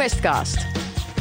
Questcast. 0.00 0.66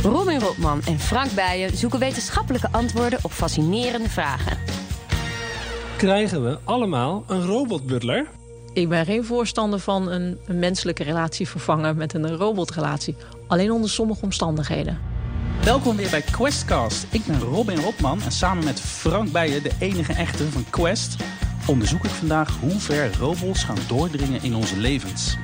Robin 0.03 0.39
Rotman 0.39 0.81
en 0.85 0.99
Frank 0.99 1.31
Bijen 1.31 1.77
zoeken 1.77 1.99
wetenschappelijke 1.99 2.67
antwoorden 2.71 3.19
op 3.21 3.31
fascinerende 3.31 4.09
vragen. 4.09 4.57
Krijgen 5.97 6.43
we 6.43 6.59
allemaal 6.63 7.23
een 7.27 7.45
robotbutler? 7.45 8.27
Ik 8.73 8.89
ben 8.89 9.05
geen 9.05 9.25
voorstander 9.25 9.79
van 9.79 10.11
een, 10.11 10.39
een 10.45 10.59
menselijke 10.59 11.03
relatie 11.03 11.47
vervangen 11.47 11.97
met 11.97 12.13
een 12.13 12.35
robotrelatie. 12.35 13.15
Alleen 13.47 13.71
onder 13.71 13.89
sommige 13.89 14.21
omstandigheden. 14.23 14.99
Welkom 15.63 15.95
weer 15.95 16.09
bij 16.09 16.21
Questcast. 16.21 17.05
Ik 17.09 17.25
ben 17.25 17.39
Robin 17.39 17.79
Rotman 17.79 18.21
en 18.21 18.31
samen 18.31 18.63
met 18.63 18.79
Frank 18.79 19.31
Bijen, 19.31 19.63
de 19.63 19.71
enige 19.79 20.13
echte 20.13 20.51
van 20.51 20.65
Quest, 20.69 21.15
onderzoek 21.67 22.03
ik 22.03 22.11
vandaag 22.11 22.57
hoe 22.59 22.79
ver 22.79 23.17
robots 23.17 23.63
gaan 23.63 23.77
doordringen 23.87 24.43
in 24.43 24.55
onze 24.55 24.77
levens. 24.77 25.37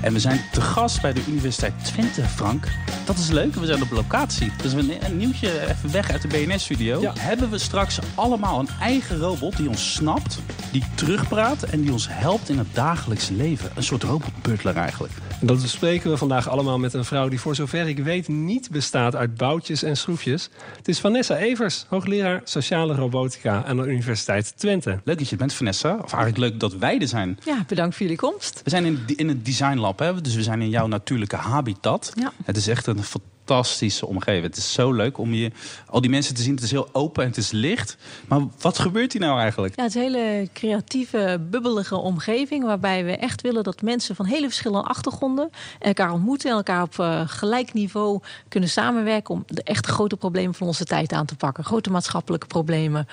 En 0.00 0.12
we 0.12 0.20
zijn 0.20 0.40
te 0.52 0.60
gast 0.60 1.00
bij 1.00 1.12
de 1.12 1.22
Universiteit 1.28 1.72
Twente, 1.84 2.22
Frank. 2.22 2.68
Dat 3.04 3.18
is 3.18 3.28
leuk, 3.28 3.54
we 3.54 3.66
zijn 3.66 3.82
op 3.82 3.90
locatie. 3.90 4.52
Dus 4.62 4.72
een, 4.72 5.04
een 5.04 5.16
nieuwtje 5.16 5.68
even 5.68 5.92
weg 5.92 6.10
uit 6.10 6.22
de 6.22 6.28
BNS-studio. 6.28 7.00
Ja. 7.00 7.12
Hebben 7.18 7.50
we 7.50 7.58
straks 7.58 7.98
allemaal 8.14 8.58
een 8.60 8.68
eigen 8.80 9.18
robot 9.18 9.56
die 9.56 9.68
ons 9.68 9.92
snapt, 9.92 10.38
die 10.80 10.84
terugpraat 10.94 11.62
en 11.62 11.80
die 11.80 11.92
ons 11.92 12.06
helpt 12.10 12.48
in 12.48 12.58
het 12.58 12.74
dagelijks 12.74 13.28
leven. 13.28 13.70
Een 13.74 13.82
soort 13.82 14.02
robotbutler 14.02 14.76
eigenlijk. 14.76 15.12
En 15.40 15.46
dat 15.46 15.62
bespreken 15.62 16.10
we 16.10 16.16
vandaag 16.16 16.48
allemaal 16.48 16.78
met 16.78 16.94
een 16.94 17.04
vrouw 17.04 17.28
die 17.28 17.40
voor 17.40 17.54
zover 17.54 17.88
ik 17.88 17.98
weet 17.98 18.28
niet 18.28 18.70
bestaat 18.70 19.14
uit 19.14 19.34
boutjes 19.34 19.82
en 19.82 19.96
schroefjes. 19.96 20.48
Het 20.76 20.88
is 20.88 21.00
Vanessa 21.00 21.36
Evers, 21.36 21.84
hoogleraar 21.88 22.40
sociale 22.44 22.94
robotica 22.94 23.64
aan 23.64 23.76
de 23.76 23.86
Universiteit 23.86 24.52
Twente. 24.56 25.00
Leuk 25.04 25.18
dat 25.18 25.28
je 25.28 25.36
bent, 25.36 25.52
Vanessa. 25.52 25.94
Of 25.94 26.12
eigenlijk 26.12 26.36
leuk 26.36 26.60
dat 26.60 26.74
wij 26.74 27.00
er 27.00 27.08
zijn. 27.08 27.38
Ja, 27.44 27.64
bedankt 27.66 27.94
voor 27.96 28.02
jullie 28.02 28.20
komst. 28.20 28.60
We 28.64 28.70
zijn 28.70 28.84
in, 28.84 29.02
in 29.06 29.28
het 29.28 29.44
Design 29.44 29.78
Lab, 29.78 29.98
hè? 29.98 30.20
dus 30.20 30.34
we 30.34 30.42
zijn 30.42 30.62
in 30.62 30.70
jouw 30.70 30.86
natuurlijke 30.86 31.36
habitat. 31.36 32.12
Ja. 32.14 32.32
Het 32.44 32.56
is 32.56 32.68
echt 32.68 32.86
een 32.86 33.02
fantastische 33.46 34.06
omgeving. 34.06 34.42
Het 34.44 34.56
is 34.56 34.72
zo 34.72 34.92
leuk 34.92 35.18
om 35.18 35.34
je, 35.34 35.50
al 35.86 36.00
die 36.00 36.10
mensen 36.10 36.34
te 36.34 36.42
zien. 36.42 36.54
Het 36.54 36.62
is 36.62 36.70
heel 36.70 36.88
open 36.92 37.22
en 37.22 37.28
het 37.28 37.38
is 37.38 37.50
licht. 37.50 37.96
Maar 38.28 38.40
wat 38.60 38.78
gebeurt 38.78 39.12
hier 39.12 39.20
nou 39.20 39.40
eigenlijk? 39.40 39.76
Ja, 39.76 39.82
het 39.82 39.94
is 39.94 40.02
een 40.02 40.12
hele 40.12 40.48
creatieve, 40.52 41.46
bubbelige 41.50 41.96
omgeving... 41.96 42.64
waarbij 42.64 43.04
we 43.04 43.16
echt 43.16 43.42
willen 43.42 43.64
dat 43.64 43.82
mensen 43.82 44.16
van 44.16 44.26
hele 44.26 44.46
verschillende 44.46 44.88
achtergronden... 44.88 45.50
elkaar 45.78 46.12
ontmoeten 46.12 46.50
en 46.50 46.56
elkaar 46.56 46.82
op 46.82 46.98
eh, 46.98 47.22
gelijk 47.26 47.72
niveau 47.72 48.20
kunnen 48.48 48.68
samenwerken... 48.68 49.34
om 49.34 49.44
de 49.46 49.62
echte 49.62 49.88
grote 49.88 50.16
problemen 50.16 50.54
van 50.54 50.66
onze 50.66 50.84
tijd 50.84 51.12
aan 51.12 51.26
te 51.26 51.36
pakken. 51.36 51.64
Grote 51.64 51.90
maatschappelijke 51.90 52.46
problemen, 52.46 53.08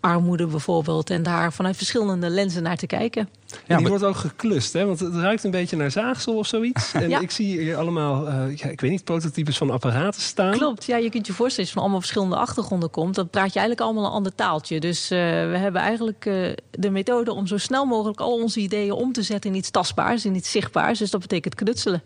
armoede 0.00 0.46
bijvoorbeeld... 0.46 1.10
en 1.10 1.22
daar 1.22 1.52
vanuit 1.52 1.76
verschillende 1.76 2.30
lenzen 2.30 2.62
naar 2.62 2.76
te 2.76 2.86
kijken. 2.86 3.28
Ja, 3.52 3.58
die 3.66 3.76
maar- 3.80 3.88
wordt 3.88 4.04
ook 4.04 4.16
geklust, 4.16 4.72
hè? 4.72 4.84
want 4.86 5.00
het 5.00 5.14
ruikt 5.14 5.44
een 5.44 5.50
beetje 5.50 5.76
naar 5.76 5.90
zaagsel 5.90 6.34
of 6.36 6.46
zoiets. 6.46 6.92
En 6.92 7.08
Ja. 7.08 7.20
ik 7.20 7.30
zie 7.30 7.60
hier 7.60 7.76
allemaal, 7.76 8.28
eh, 8.28 8.56
ja, 8.56 8.68
ik 8.68 8.80
weet 8.80 8.90
niet, 8.90 9.04
prototypes 9.04 9.56
van 9.56 9.70
apparaten 9.70 10.20
staan. 10.20 10.52
Klopt, 10.52 10.84
ja, 10.84 10.96
je 10.96 11.10
kunt 11.10 11.26
je 11.26 11.32
voorstellen 11.32 11.58
als 11.60 11.68
je 11.68 11.72
van 11.74 11.82
allemaal 11.82 12.00
verschillende 12.00 12.36
achtergronden 12.36 12.90
komt. 12.90 13.14
Dan 13.14 13.28
praat 13.28 13.52
je 13.52 13.58
eigenlijk 13.58 13.80
allemaal 13.80 14.04
een 14.04 14.16
ander 14.16 14.34
taaltje. 14.34 14.80
Dus 14.80 15.10
eh, 15.10 15.18
we 15.18 15.56
hebben 15.58 15.80
eigenlijk 15.80 16.26
eh, 16.26 16.52
de 16.70 16.90
methode 16.90 17.32
om 17.32 17.46
zo 17.46 17.56
snel 17.58 17.84
mogelijk 17.84 18.20
al 18.20 18.32
onze 18.42 18.60
ideeën 18.60 18.92
om 18.92 19.12
te 19.12 19.22
zetten 19.22 19.50
in 19.50 19.56
iets 19.56 19.70
tastbaars, 19.70 20.24
in 20.24 20.34
iets 20.34 20.50
zichtbaars. 20.50 20.98
Dus 20.98 21.10
dat 21.10 21.20
betekent 21.20 21.54
knutselen. 21.54 22.02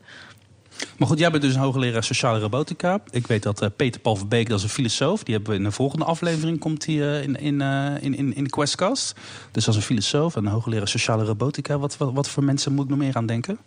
Maar 0.98 1.08
goed, 1.08 1.18
jij 1.18 1.30
bent 1.30 1.42
dus 1.42 1.54
een 1.54 1.60
hoogleraar 1.60 2.04
sociale 2.04 2.38
robotica. 2.38 3.00
Ik 3.10 3.26
weet 3.26 3.42
dat 3.42 3.62
eh, 3.62 3.68
Peter 3.76 4.00
Paul 4.00 4.16
Verbeek, 4.16 4.48
dat 4.48 4.58
is 4.58 4.64
een 4.64 4.70
filosoof. 4.70 5.22
Die 5.22 5.34
hebben 5.34 5.52
we 5.52 5.58
in 5.58 5.64
de 5.64 5.70
volgende 5.70 6.04
aflevering, 6.04 6.58
komt 6.58 6.86
hij 6.86 6.94
eh, 6.94 7.22
in, 7.22 7.36
in, 7.36 7.60
eh, 7.60 7.94
in, 8.00 8.14
in, 8.16 8.34
in 8.34 8.44
de 8.44 8.50
Questcast. 8.50 9.14
Dus 9.50 9.66
als 9.66 9.76
een 9.76 9.82
filosoof 9.82 10.36
en 10.36 10.44
een 10.44 10.52
hoogleraar 10.52 10.88
sociale 10.88 11.24
robotica. 11.24 11.78
Wat, 11.78 11.96
wat, 11.96 12.12
wat 12.12 12.28
voor 12.28 12.44
mensen 12.44 12.72
moet 12.72 12.84
ik 12.84 12.90
nog 12.90 12.98
meer 12.98 13.16
aan 13.16 13.26
denken? 13.26 13.58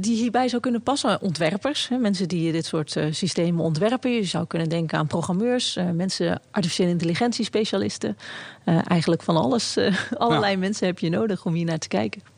Die 0.00 0.16
hierbij 0.16 0.48
zou 0.48 0.62
kunnen 0.62 0.82
passen. 0.82 1.20
Ontwerpers, 1.20 1.88
hè, 1.88 1.96
mensen 1.96 2.28
die 2.28 2.52
dit 2.52 2.66
soort 2.66 2.96
systemen 3.10 3.64
ontwerpen. 3.64 4.10
Je 4.10 4.24
zou 4.24 4.46
kunnen 4.46 4.68
denken 4.68 4.98
aan 4.98 5.06
programmeurs, 5.06 5.78
mensen, 5.94 6.40
artificiële 6.50 6.90
intelligentie 6.90 7.44
specialisten. 7.44 8.16
Eigenlijk 8.64 9.22
van 9.22 9.36
alles. 9.36 9.78
allerlei 10.18 10.56
mensen 10.56 10.86
heb 10.86 10.98
je 10.98 11.08
nodig 11.08 11.44
om 11.44 11.54
hier 11.54 11.64
naar 11.64 11.78
te 11.78 11.88
kijken. 11.88 12.31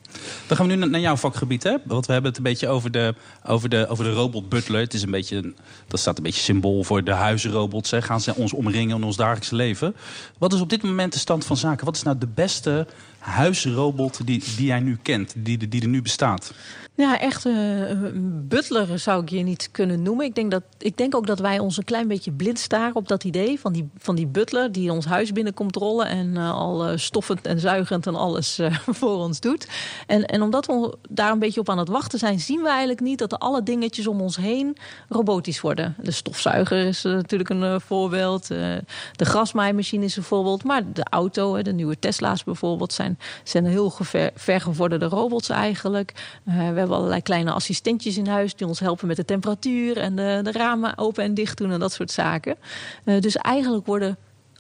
Dan 0.46 0.56
gaan 0.56 0.66
we 0.66 0.74
nu 0.74 0.88
naar- 0.88 1.00
jouw 1.00 1.16
vakgebied, 1.16 1.62
hè? 1.62 1.76
Want 1.84 2.06
we 2.06 2.12
hebben 2.12 2.30
het 2.30 2.38
een 2.38 2.46
beetje 2.46 2.68
over 2.68 2.90
de, 2.90 3.14
over 3.46 3.68
de, 3.68 3.86
over 3.88 4.04
de 4.04 4.12
robot 4.12 4.48
butler. 4.48 4.80
Het 4.80 4.94
is 4.94 5.02
een 5.02 5.10
beetje, 5.10 5.52
dat 5.88 6.00
staat 6.00 6.16
een 6.16 6.22
beetje 6.22 6.40
symbool 6.40 6.84
voor 6.84 7.04
de 7.04 7.12
huizenrobots. 7.12 7.90
Hè? 7.90 8.02
Gaan 8.02 8.20
ze 8.20 8.34
ons 8.34 8.52
omringen 8.52 8.96
in 8.96 9.04
ons 9.04 9.16
dagelijks 9.16 9.50
leven? 9.50 9.96
Wat 10.38 10.52
is 10.52 10.60
op 10.60 10.70
dit 10.70 10.82
moment 10.82 11.12
de 11.12 11.18
stand 11.18 11.44
van 11.44 11.56
zaken? 11.56 11.84
Wat 11.84 11.96
is 11.96 12.02
nou 12.02 12.18
de 12.18 12.28
beste 12.34 12.86
huisrobot 13.24 14.26
die, 14.26 14.44
die 14.56 14.66
jij 14.66 14.80
nu 14.80 14.98
kent, 15.02 15.34
die, 15.36 15.68
die 15.68 15.82
er 15.82 15.88
nu 15.88 16.02
bestaat? 16.02 16.52
Ja, 16.96 17.20
echt 17.20 17.46
eh, 17.46 17.88
een 17.88 18.44
butler 18.48 18.98
zou 18.98 19.22
ik 19.22 19.28
je 19.28 19.42
niet 19.42 19.68
kunnen 19.70 20.02
noemen. 20.02 20.26
Ik 20.26 20.34
denk, 20.34 20.50
dat, 20.50 20.62
ik 20.78 20.96
denk 20.96 21.14
ook 21.14 21.26
dat 21.26 21.38
wij 21.38 21.58
ons 21.58 21.76
een 21.76 21.84
klein 21.84 22.08
beetje 22.08 22.32
blind 22.32 22.58
staren 22.58 22.94
op 22.94 23.08
dat 23.08 23.24
idee 23.24 23.60
van 23.60 23.72
die, 23.72 23.88
van 23.98 24.14
die 24.14 24.26
butler 24.26 24.72
die 24.72 24.92
ons 24.92 25.04
huis 25.04 25.32
binnenkomt 25.32 25.76
rollen 25.76 26.06
en 26.06 26.36
eh, 26.36 26.50
al 26.50 26.86
eh, 26.86 26.96
stoffend 26.96 27.46
en 27.46 27.60
zuigend 27.60 28.06
en 28.06 28.14
alles 28.14 28.60
voor 29.00 29.16
ons 29.16 29.40
doet. 29.40 29.68
En, 30.06 30.24
en 30.24 30.42
omdat 30.42 30.66
we 30.66 30.96
daar 31.08 31.32
een 31.32 31.38
beetje 31.38 31.60
op 31.60 31.68
aan 31.68 31.78
het 31.78 31.88
wachten 31.88 32.18
zijn, 32.18 32.40
zien 32.40 32.60
we 32.60 32.68
eigenlijk 32.68 33.00
niet 33.00 33.18
dat 33.18 33.38
alle 33.38 33.62
dingetjes 33.62 34.06
om 34.06 34.20
ons 34.20 34.36
heen 34.36 34.76
robotisch 35.08 35.60
worden. 35.60 35.94
De 36.02 36.10
stofzuiger 36.10 36.86
is 36.86 37.02
natuurlijk 37.02 37.50
een 37.50 37.80
voorbeeld. 37.80 38.46
de 38.46 38.84
grasmaaimachine 39.16 40.04
is 40.04 40.16
een 40.16 40.22
voorbeeld. 40.22 40.64
Maar 40.64 40.92
de 40.92 41.04
auto, 41.10 41.62
de 41.62 41.72
nieuwe 41.72 41.98
Tesla's 41.98 42.44
bijvoorbeeld, 42.44 42.92
zijn, 42.92 43.13
zijn 43.42 43.66
heel 43.66 43.90
gever, 43.90 44.30
vergevorderde 44.34 45.06
robots 45.06 45.48
eigenlijk. 45.48 46.12
Eh, 46.44 46.54
we 46.54 46.60
hebben 46.60 46.96
allerlei 46.96 47.22
kleine 47.22 47.52
assistentjes 47.52 48.16
in 48.16 48.26
huis 48.26 48.54
die 48.54 48.66
ons 48.66 48.80
helpen 48.80 49.06
met 49.06 49.16
de 49.16 49.24
temperatuur 49.24 49.96
en 49.96 50.16
de, 50.16 50.40
de 50.42 50.52
ramen 50.52 50.98
open 50.98 51.24
en 51.24 51.34
dicht 51.34 51.58
doen 51.58 51.72
en 51.72 51.80
dat 51.80 51.92
soort 51.92 52.10
zaken. 52.10 52.56
Eh, 53.04 53.20
dus 53.20 53.36
eigenlijk 53.36 53.86
worden 53.86 54.16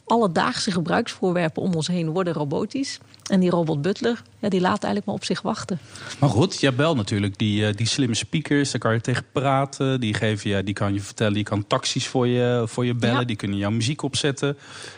alledaagse 0.06 0.70
gebruiksvoorwerpen 0.70 1.62
om 1.62 1.74
ons 1.74 1.86
heen 1.86 2.10
worden 2.10 2.32
robotisch. 2.32 2.98
En 3.24 3.40
die 3.40 3.50
robot 3.50 3.82
Butler, 3.82 4.22
ja, 4.38 4.48
die 4.48 4.60
laat 4.60 4.70
eigenlijk 4.82 5.06
maar 5.06 5.14
op 5.14 5.24
zich 5.24 5.42
wachten. 5.42 5.78
Maar 6.18 6.28
goed, 6.28 6.60
je 6.60 6.66
hebt 6.66 6.78
wel 6.78 6.94
natuurlijk 6.94 7.38
die, 7.38 7.66
eh, 7.66 7.76
die 7.76 7.86
slimme 7.86 8.14
speakers. 8.14 8.70
Daar 8.70 8.80
kan 8.80 8.92
je 8.94 9.00
tegen 9.00 9.24
praten. 9.32 10.00
Die, 10.00 10.14
geven 10.14 10.50
je, 10.50 10.64
die 10.64 10.74
kan 10.74 10.94
je 10.94 11.00
vertellen. 11.00 11.32
Die 11.32 11.42
kan 11.44 11.66
taxis 11.66 12.06
voor 12.06 12.26
je, 12.26 12.62
voor 12.66 12.86
je 12.86 12.94
bellen. 12.94 13.20
Ja. 13.20 13.24
Die 13.24 13.36
kunnen 13.36 13.58
jouw 13.58 13.70
muziek 13.70 14.02
opzetten. 14.02 14.56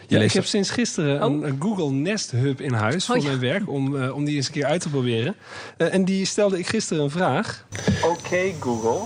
Ja, 0.08 0.20
ik 0.20 0.32
heb 0.32 0.44
sinds 0.44 0.70
gisteren 0.70 1.22
een, 1.22 1.38
Oh. 1.38 1.46
een 1.46 1.56
Google 1.60 1.90
Nest 1.90 2.30
Hub 2.30 2.60
in 2.60 2.72
huis 2.72 3.04
voor 3.06 3.16
Oh, 3.16 3.22
ja. 3.22 3.28
mijn 3.28 3.40
werk, 3.40 3.68
om, 3.70 4.02
eh, 4.02 4.14
om 4.14 4.24
die 4.24 4.36
eens 4.36 4.46
een 4.46 4.52
keer 4.52 4.64
uit 4.66 4.80
te 4.80 4.88
proberen. 4.88 5.34
Eh, 5.76 5.94
en 5.94 6.04
die 6.04 6.24
stelde 6.24 6.58
ik 6.58 6.66
gisteren 6.68 7.02
een 7.02 7.10
vraag. 7.10 7.64
Okay, 8.04 8.54
Google, 8.60 9.00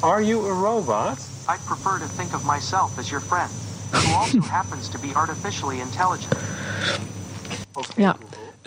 are 0.00 0.26
you 0.26 0.50
a 0.50 0.60
robot? 0.70 1.18
I'd 1.50 1.64
prefer 1.64 1.98
to 1.98 2.06
think 2.16 2.34
of 2.34 2.44
myself 2.52 2.98
as 2.98 3.08
your 3.08 3.24
friend, 3.26 3.50
who 3.90 4.14
also 4.14 4.40
happens 4.58 4.88
to 4.88 4.98
be 5.00 5.08
artificially 5.12 5.80
intelligent. 5.80 6.34
Ja. 7.96 8.16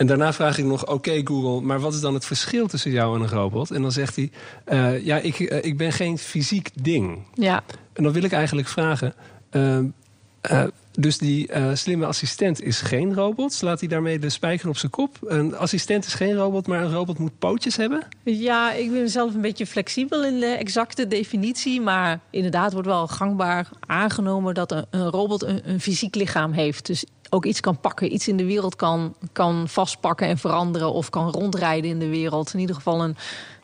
En 0.02 0.08
daarna 0.08 0.32
vraag 0.32 0.58
ik 0.58 0.64
nog, 0.64 0.86
oké 0.86 1.20
Google, 1.24 1.60
maar 1.60 1.80
wat 1.80 1.94
is 1.94 2.00
dan 2.00 2.14
het 2.14 2.24
verschil 2.24 2.66
tussen 2.66 2.90
jou 2.90 3.16
en 3.16 3.22
een 3.22 3.28
robot? 3.28 3.70
En 3.70 3.82
dan 3.82 3.92
zegt 3.92 4.16
hij, 4.16 4.30
eh, 4.64 5.04
ja, 5.04 5.16
ik, 5.16 5.40
eh, 5.40 5.64
ik 5.64 5.76
ben 5.76 5.92
geen 5.92 6.18
fysiek 6.18 6.70
ding. 6.74 7.18
Ja, 7.34 7.62
En 7.92 8.02
dan 8.02 8.12
wil 8.12 8.22
ik 8.22 8.32
eigenlijk 8.32 8.68
vragen, 8.68 9.14
eh, 9.50 10.64
dus 10.92 11.18
die 11.18 11.50
slimme 11.74 12.06
assistent 12.06 12.62
is 12.62 12.80
geen 12.80 13.14
robot? 13.14 13.52
Slaat 13.52 13.80
hij 13.80 13.88
daarmee 13.88 14.18
de 14.18 14.30
spijker 14.30 14.68
op 14.68 14.76
zijn 14.76 14.92
kop? 14.92 15.16
Een 15.26 15.56
assistent 15.56 16.06
is 16.06 16.14
geen 16.14 16.34
robot, 16.34 16.66
maar 16.66 16.82
een 16.82 16.92
robot 16.92 17.18
moet 17.18 17.38
pootjes 17.38 17.76
hebben? 17.76 18.02
Ja, 18.22 18.72
ik 18.72 18.92
ben 18.92 19.08
zelf 19.08 19.34
een 19.34 19.40
beetje 19.40 19.66
flexibel 19.66 20.24
in 20.24 20.40
de 20.40 20.46
exacte 20.46 21.06
definitie. 21.06 21.80
Maar 21.80 22.20
inderdaad 22.30 22.72
wordt 22.72 22.88
wel 22.88 23.06
gangbaar 23.06 23.68
aangenomen 23.86 24.54
dat 24.54 24.72
een, 24.72 24.84
een 24.90 25.10
robot 25.10 25.42
een, 25.42 25.60
een 25.64 25.80
fysiek 25.80 26.14
lichaam 26.14 26.52
heeft. 26.52 26.86
Dus 26.86 27.04
ook 27.34 27.44
iets 27.44 27.60
kan 27.60 27.80
pakken, 27.80 28.12
iets 28.12 28.28
in 28.28 28.36
de 28.36 28.44
wereld 28.44 28.76
kan, 28.76 29.14
kan 29.32 29.68
vastpakken 29.68 30.26
en 30.26 30.38
veranderen. 30.38 30.92
Of 30.92 31.10
kan 31.10 31.30
rondrijden 31.30 31.90
in 31.90 31.98
de 31.98 32.08
wereld. 32.08 32.54
In 32.54 32.60
ieder 32.60 32.74
geval 32.74 33.02
een, 33.02 33.16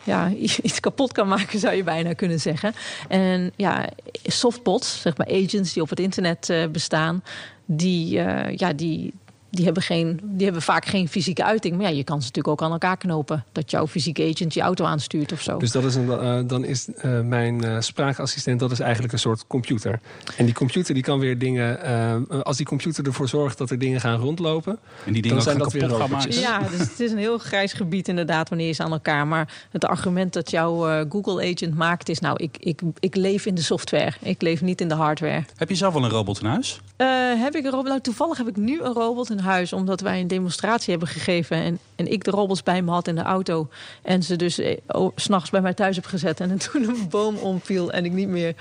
ja, 0.03 0.31
iets 0.63 0.81
kapot 0.81 1.13
kan 1.13 1.29
maken, 1.29 1.59
zou 1.59 1.75
je 1.75 1.85
bijna 1.85 2.13
kunnen 2.13 2.41
zeggen. 2.41 2.73
En 3.09 3.53
ja, 3.57 3.89
softbots, 4.25 5.01
zeg 5.01 5.17
maar 5.17 5.27
agents 5.27 5.73
die 5.73 5.83
op 5.83 5.91
het 5.91 6.01
internet 6.01 6.51
eh, 6.51 6.67
bestaan, 6.67 7.23
die, 7.65 8.21
eh, 8.21 8.57
ja, 8.57 8.73
die, 8.73 9.15
die, 9.59 9.67
hebben 9.67 9.83
geen, 9.83 10.21
die 10.23 10.45
hebben 10.45 10.63
vaak 10.63 10.85
geen 10.87 11.09
fysieke 11.09 11.45
uiting. 11.45 11.77
Maar 11.77 11.91
ja, 11.91 11.97
je 11.97 12.05
kan 12.05 12.21
ze 12.21 12.27
natuurlijk 12.27 12.49
ook 12.49 12.63
aan 12.63 12.73
elkaar 12.73 12.97
knopen. 12.97 13.45
Dat 13.53 13.71
jouw 13.71 13.87
fysieke 13.87 14.31
agent 14.35 14.55
je 14.55 14.61
auto 14.61 14.85
aanstuurt 14.85 15.33
of 15.33 15.43
zo. 15.43 15.59
Dus 15.59 15.73
dat 15.73 15.85
is 15.85 15.95
een, 15.95 16.11
eh, 16.11 16.39
dan 16.47 16.65
is 16.65 16.89
eh, 16.95 17.21
mijn 17.21 17.65
eh, 17.65 17.81
spraakassistent 17.81 18.61
dat 18.61 18.71
is 18.71 18.81
eigenlijk 18.81 19.13
een 19.13 19.19
soort 19.19 19.47
computer. 19.47 20.01
En 20.37 20.45
die 20.45 20.55
computer 20.55 20.95
die 20.95 21.03
kan 21.03 21.19
weer 21.19 21.39
dingen... 21.39 21.83
eh, 21.83 22.41
als 22.43 22.57
die 22.57 22.67
computer 22.67 23.07
ervoor 23.07 23.29
zorgt 23.29 23.59
dat 23.59 23.71
er 23.71 23.79
dingen 23.79 24.01
gaan 24.01 24.19
rondlopen... 24.21 24.79
En 25.07 25.13
die 25.13 25.23
dingen 25.23 25.29
Dan 25.29 25.37
ook 25.37 25.43
zijn 25.43 25.59
dat 25.59 25.73
weer 25.73 25.99
robotjes. 25.99 26.41
Ja, 26.41 26.59
dus 26.59 26.79
het 26.79 27.01
is 27.01 27.11
een 27.11 27.19
heel 27.19 27.39
grijs 27.39 27.73
gebied 27.73 28.09
inderdaad 28.09 28.49
wanneer 28.49 28.67
je 28.67 28.73
ze 28.73 28.83
aan 28.83 28.93
elkaar. 28.93 29.27
Maar 29.27 29.67
het 29.71 29.85
argument 29.85 30.33
dat 30.33 30.51
jouw 30.51 31.07
Google 31.09 31.53
agent 31.53 31.75
maakt 31.75 32.09
is... 32.09 32.19
nou, 32.19 32.37
ik, 32.43 32.57
ik, 32.59 32.81
ik 32.99 33.17
leef 33.17 33.47
in 33.47 33.55
de 33.55 33.63
software. 33.63 34.13
Ik 34.23 34.43
leef 34.43 34.61
niet 34.63 34.81
in 34.81 34.89
de 34.89 34.95
hardware. 34.95 35.45
Heb 35.57 35.69
je 35.69 35.75
zelf 35.75 35.95
al 35.95 36.05
een 36.05 36.11
robot 36.11 36.41
in 36.41 36.47
huis? 36.47 36.81
Eh, 36.97 37.07
heb 37.37 37.55
ik 37.55 37.65
een 37.65 37.71
robot? 37.71 37.87
Nou, 37.87 38.01
toevallig 38.01 38.37
heb 38.37 38.49
ik 38.49 38.57
nu 38.57 38.81
een 38.81 38.93
robot 38.93 39.31
in 39.31 39.39
huis 39.39 39.48
omdat 39.73 40.01
wij 40.01 40.21
een 40.21 40.29
demonstratie 40.29 40.91
hebben 40.91 41.09
gegeven. 41.09 41.57
En, 41.57 41.79
en 41.97 42.13
ik 42.13 42.25
de 42.25 42.31
robots 42.31 42.63
bij 42.63 42.83
me 42.83 42.91
had 42.91 43.09
in 43.09 43.15
de 43.15 43.23
auto. 43.23 43.69
En 44.03 44.23
ze 44.23 44.37
dus 44.37 44.59
eh, 44.59 44.77
oh, 44.87 45.13
s'nachts 45.15 45.51
bij 45.51 45.61
mij 45.61 45.75
thuis 45.75 45.97
heb 45.97 46.07
gezet. 46.07 46.41
En 46.41 46.59
toen 46.59 46.89
een 46.89 47.09
boom 47.09 47.37
omviel 47.37 47.93
en 47.93 48.05
ik 48.05 48.13
niet 48.13 48.29
meer 48.29 48.55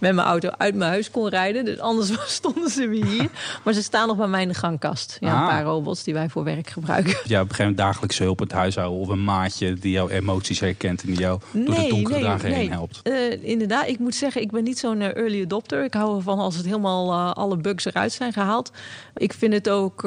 met 0.00 0.14
mijn 0.14 0.26
auto 0.26 0.48
uit 0.58 0.74
mijn 0.74 0.90
huis 0.90 1.10
kon 1.10 1.28
rijden. 1.28 1.64
Dus 1.64 1.78
anders 1.78 2.12
stonden 2.36 2.70
ze 2.70 2.88
weer 2.88 3.06
hier. 3.06 3.28
Maar 3.64 3.74
ze 3.74 3.82
staan 3.82 4.08
nog 4.08 4.16
bij 4.16 4.26
mij 4.26 4.42
in 4.42 4.48
de 4.48 4.54
gangkast. 4.54 5.16
Ja, 5.20 5.28
Ah. 5.34 5.40
Een 5.40 5.46
paar 5.48 5.62
robots 5.62 6.02
die 6.04 6.14
wij 6.14 6.28
voor 6.28 6.44
werk 6.44 6.70
gebruiken. 6.70 7.10
Ja, 7.10 7.16
op 7.18 7.28
een 7.28 7.36
gegeven 7.38 7.58
moment 7.58 7.76
dagelijkse 7.76 8.22
hulp 8.22 8.38
het 8.38 8.52
huishouden. 8.52 8.98
Of 9.00 9.08
een 9.08 9.24
maatje 9.24 9.74
die 9.74 9.90
jouw 9.92 10.08
emoties 10.08 10.60
herkent 10.60 11.02
en 11.02 11.06
die 11.08 11.18
jou 11.18 11.40
door 11.52 11.74
de 11.74 11.86
donkere 11.88 12.20
dagen 12.20 12.52
heen 12.52 12.70
helpt. 12.72 13.00
Eh, 13.02 13.44
inderdaad, 13.44 13.86
ik 13.88 13.98
moet 13.98 14.14
zeggen, 14.14 14.42
ik 14.42 14.50
ben 14.50 14.64
niet 14.64 14.78
zo'n 14.78 15.00
eh, 15.00 15.16
early 15.16 15.42
adopter. 15.42 15.84
Ik 15.84 15.94
hou 15.94 16.16
ervan 16.16 16.38
als 16.38 16.56
het 16.56 16.64
helemaal 16.66 17.12
eh, 17.12 17.32
alle 17.32 17.56
bugs 17.56 17.84
eruit 17.84 18.12
zijn 18.12 18.32
gehaald. 18.32 18.72
Ik 19.16 19.32
vind 19.32 19.52
het 19.52 19.68
ook, 19.68 20.02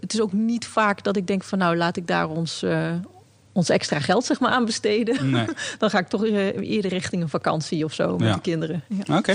het 0.00 0.12
is 0.14 0.20
ook 0.20 0.32
niet 0.32 0.66
vaak 0.66 1.02
dat 1.04 1.16
ik 1.16 1.26
denk 1.26 1.42
van 1.42 1.58
nou 1.58 1.76
laat 1.76 1.96
ik 1.96 2.06
daar 2.06 2.28
ons, 2.28 2.64
ons 3.56 3.68
extra 3.68 4.00
geld 4.00 4.24
zeg 4.24 4.40
maar 4.40 4.50
aan 4.50 4.64
besteden. 4.64 5.30
Nee. 5.30 5.44
Dan 5.78 5.90
ga 5.90 5.98
ik 5.98 6.08
toch 6.08 6.24
eh, 6.24 6.46
eerder 6.70 6.90
richting 6.90 7.22
een 7.22 7.28
vakantie 7.28 7.84
of 7.84 7.92
zo 7.92 8.16
met 8.16 8.28
Ja. 8.28 8.34
de 8.34 8.40
kinderen. 8.40 8.82
Ja. 9.06 9.16
Oké. 9.18 9.34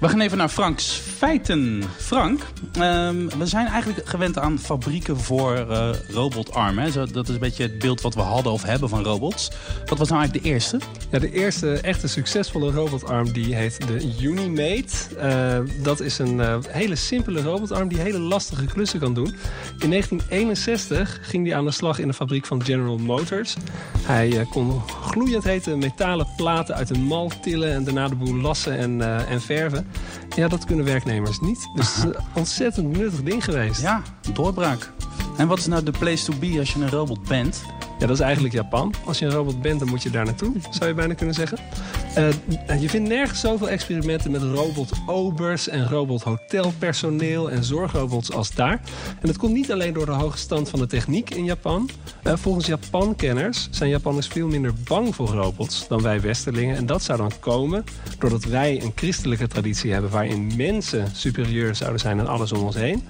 We 0.00 0.08
gaan 0.08 0.20
even 0.20 0.38
naar 0.38 0.48
Franks 0.48 0.86
feiten. 1.16 1.82
Frank, 1.96 2.40
ehm, 2.72 3.28
we 3.38 3.46
zijn 3.46 3.66
eigenlijk 3.66 4.08
gewend 4.08 4.38
aan 4.38 4.58
fabrieken 4.58 5.20
voor 5.20 5.54
eh, 5.54 5.90
robotarmen. 6.08 6.92
Dat 7.12 7.28
is 7.28 7.34
een 7.34 7.40
beetje 7.40 7.62
het 7.62 7.78
beeld 7.78 8.00
wat 8.00 8.14
we 8.14 8.20
hadden 8.20 8.52
of 8.52 8.62
hebben 8.62 8.88
van 8.88 9.02
robots. 9.02 9.50
Wat 9.86 9.98
was 9.98 10.08
nou 10.08 10.20
eigenlijk 10.20 10.44
de 10.44 10.50
eerste? 10.50 10.80
Ja, 11.10 11.18
de 11.18 11.32
eerste 11.32 11.72
echte 11.72 12.08
succesvolle 12.08 12.70
robotarm 12.70 13.32
die 13.32 13.54
heet 13.54 13.86
de 13.86 14.14
Unimate. 14.20 15.16
Eh, 15.18 15.58
dat 15.82 16.00
is 16.00 16.18
een 16.18 16.40
eh, 16.40 16.56
hele 16.68 16.96
simpele 16.96 17.42
robotarm 17.42 17.88
die 17.88 17.98
hele 17.98 18.18
lastige 18.18 18.64
klussen 18.64 19.00
kan 19.00 19.14
doen. 19.14 19.34
In 19.78 19.90
1961 19.90 21.18
ging 21.22 21.44
die 21.44 21.56
aan 21.56 21.64
de 21.64 21.70
slag 21.70 21.98
in 21.98 22.08
de 22.08 22.14
fabriek 22.14 22.46
van 22.46 22.64
General 22.64 22.98
Motors. 22.98 23.56
Hij 24.02 24.46
kon 24.50 24.80
gloeiend 25.02 25.44
hete 25.44 25.76
metalen 25.76 26.26
platen 26.36 26.74
uit 26.74 26.90
een 26.90 27.02
mal 27.02 27.30
tillen 27.42 27.72
en 27.72 27.84
daarna 27.84 28.08
de 28.08 28.14
boel 28.14 28.34
lassen 28.34 28.78
en, 28.78 29.26
en 29.28 29.40
verven. 29.40 29.87
Ja, 30.36 30.48
dat 30.48 30.64
kunnen 30.64 30.84
werknemers 30.84 31.40
niet. 31.40 31.68
Dus 31.74 31.94
het 31.94 31.96
is 31.96 32.02
een 32.02 32.16
ontzettend 32.34 32.96
nuttig 32.96 33.22
ding 33.22 33.44
geweest. 33.44 33.80
Ja, 33.80 34.02
doorbraak. 34.32 34.92
En 35.36 35.48
wat 35.48 35.58
is 35.58 35.66
nou 35.66 35.82
de 35.82 35.90
place 35.90 36.24
to 36.24 36.38
be 36.38 36.56
als 36.58 36.72
je 36.72 36.80
een 36.80 36.90
robot 36.90 37.28
bent? 37.28 37.62
Ja, 37.98 38.06
dat 38.06 38.16
is 38.16 38.22
eigenlijk 38.22 38.54
Japan. 38.54 38.94
Als 39.04 39.18
je 39.18 39.24
een 39.24 39.32
robot 39.32 39.62
bent, 39.62 39.78
dan 39.78 39.88
moet 39.88 40.02
je 40.02 40.10
daar 40.10 40.24
naartoe, 40.24 40.52
zou 40.70 40.88
je 40.88 40.94
bijna 40.94 41.14
kunnen 41.14 41.34
zeggen. 41.34 41.58
Eh, 42.14 42.80
je 42.80 42.88
vindt 42.88 43.08
nergens 43.08 43.40
zoveel 43.40 43.68
experimenten 43.68 44.30
met 44.30 44.42
robot-obers 44.42 45.68
en 45.68 45.88
robot-hotelpersoneel 45.88 47.50
en 47.50 47.64
zorgrobots 47.64 48.32
als 48.32 48.54
daar. 48.54 48.80
En 49.20 49.26
dat 49.26 49.36
komt 49.36 49.52
niet 49.52 49.72
alleen 49.72 49.92
door 49.92 50.06
de 50.06 50.12
hoge 50.12 50.38
stand 50.38 50.68
van 50.68 50.78
de 50.78 50.86
techniek 50.86 51.30
in 51.30 51.44
Japan. 51.44 51.90
Eh, 52.22 52.36
volgens 52.36 52.66
Japan-kenners 52.66 53.68
zijn 53.70 53.90
Japanners 53.90 54.26
veel 54.26 54.48
minder 54.48 54.72
bang 54.84 55.14
voor 55.14 55.28
robots 55.28 55.88
dan 55.88 56.02
wij 56.02 56.20
Westerlingen. 56.20 56.76
En 56.76 56.86
dat 56.86 57.02
zou 57.02 57.18
dan 57.18 57.32
komen 57.40 57.84
doordat 58.18 58.44
wij 58.44 58.82
een 58.82 58.92
christelijke 58.94 59.46
traditie 59.46 59.92
hebben 59.92 60.10
waarin 60.10 60.52
mensen 60.56 61.08
superieur 61.12 61.74
zouden 61.74 62.00
zijn 62.00 62.20
aan 62.20 62.28
alles 62.28 62.52
om 62.52 62.62
ons 62.62 62.76
heen. 62.76 63.02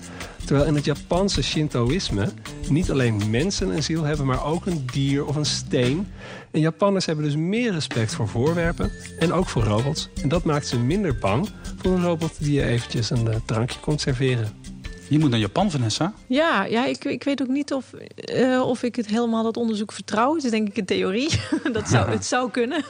Terwijl 0.44 0.69
in 0.69 0.75
het 0.75 0.84
Japanse 0.84 1.43
Shintoïsme 1.43 2.29
niet 2.69 2.91
alleen 2.91 3.31
mensen 3.31 3.69
een 3.69 3.82
ziel 3.82 4.02
hebben, 4.02 4.26
maar 4.26 4.44
ook 4.44 4.67
een 4.67 4.78
dier 4.85 5.27
of 5.27 5.37
een 5.37 5.45
steen. 5.45 6.07
En 6.51 6.61
Japanners 6.61 7.07
hebben 7.07 7.25
dus 7.25 7.37
meer 7.37 7.73
respect 7.73 8.15
voor 8.15 8.29
voorwerpen 8.29 8.91
en 9.19 9.33
ook 9.33 9.49
voor 9.49 9.63
robots. 9.63 10.09
En 10.23 10.29
dat 10.29 10.45
maakt 10.45 10.67
ze 10.67 10.79
minder 10.79 11.19
bang 11.19 11.49
voor 11.77 11.93
een 11.93 12.03
robot 12.03 12.35
die 12.39 12.53
je 12.53 12.65
eventjes 12.65 13.11
een 13.11 13.29
eh, 13.29 13.37
drankje 13.47 13.81
komt 13.81 14.01
serveren. 14.01 14.68
Je 15.08 15.19
moet 15.19 15.31
naar 15.31 15.38
Japan, 15.38 15.70
Vanessa. 15.70 16.12
Ja, 16.26 16.64
ja 16.64 16.87
ik, 16.87 17.05
ik 17.05 17.25
weet 17.25 17.43
ook 17.43 17.49
niet 17.49 17.72
of, 17.72 17.93
eh, 18.14 18.62
of 18.66 18.82
ik 18.82 18.96
het 18.96 19.06
helemaal 19.06 19.43
dat 19.43 19.56
onderzoek 19.56 19.93
vertrouw. 19.93 20.34
Het 20.34 20.44
is 20.44 20.50
denk 20.50 20.69
ik 20.69 20.76
een 20.76 20.84
theorie. 20.84 21.28
dat 21.72 21.88
zou, 21.88 22.10
Het 22.10 22.25
zou 22.26 22.50
kunnen. 22.50 22.84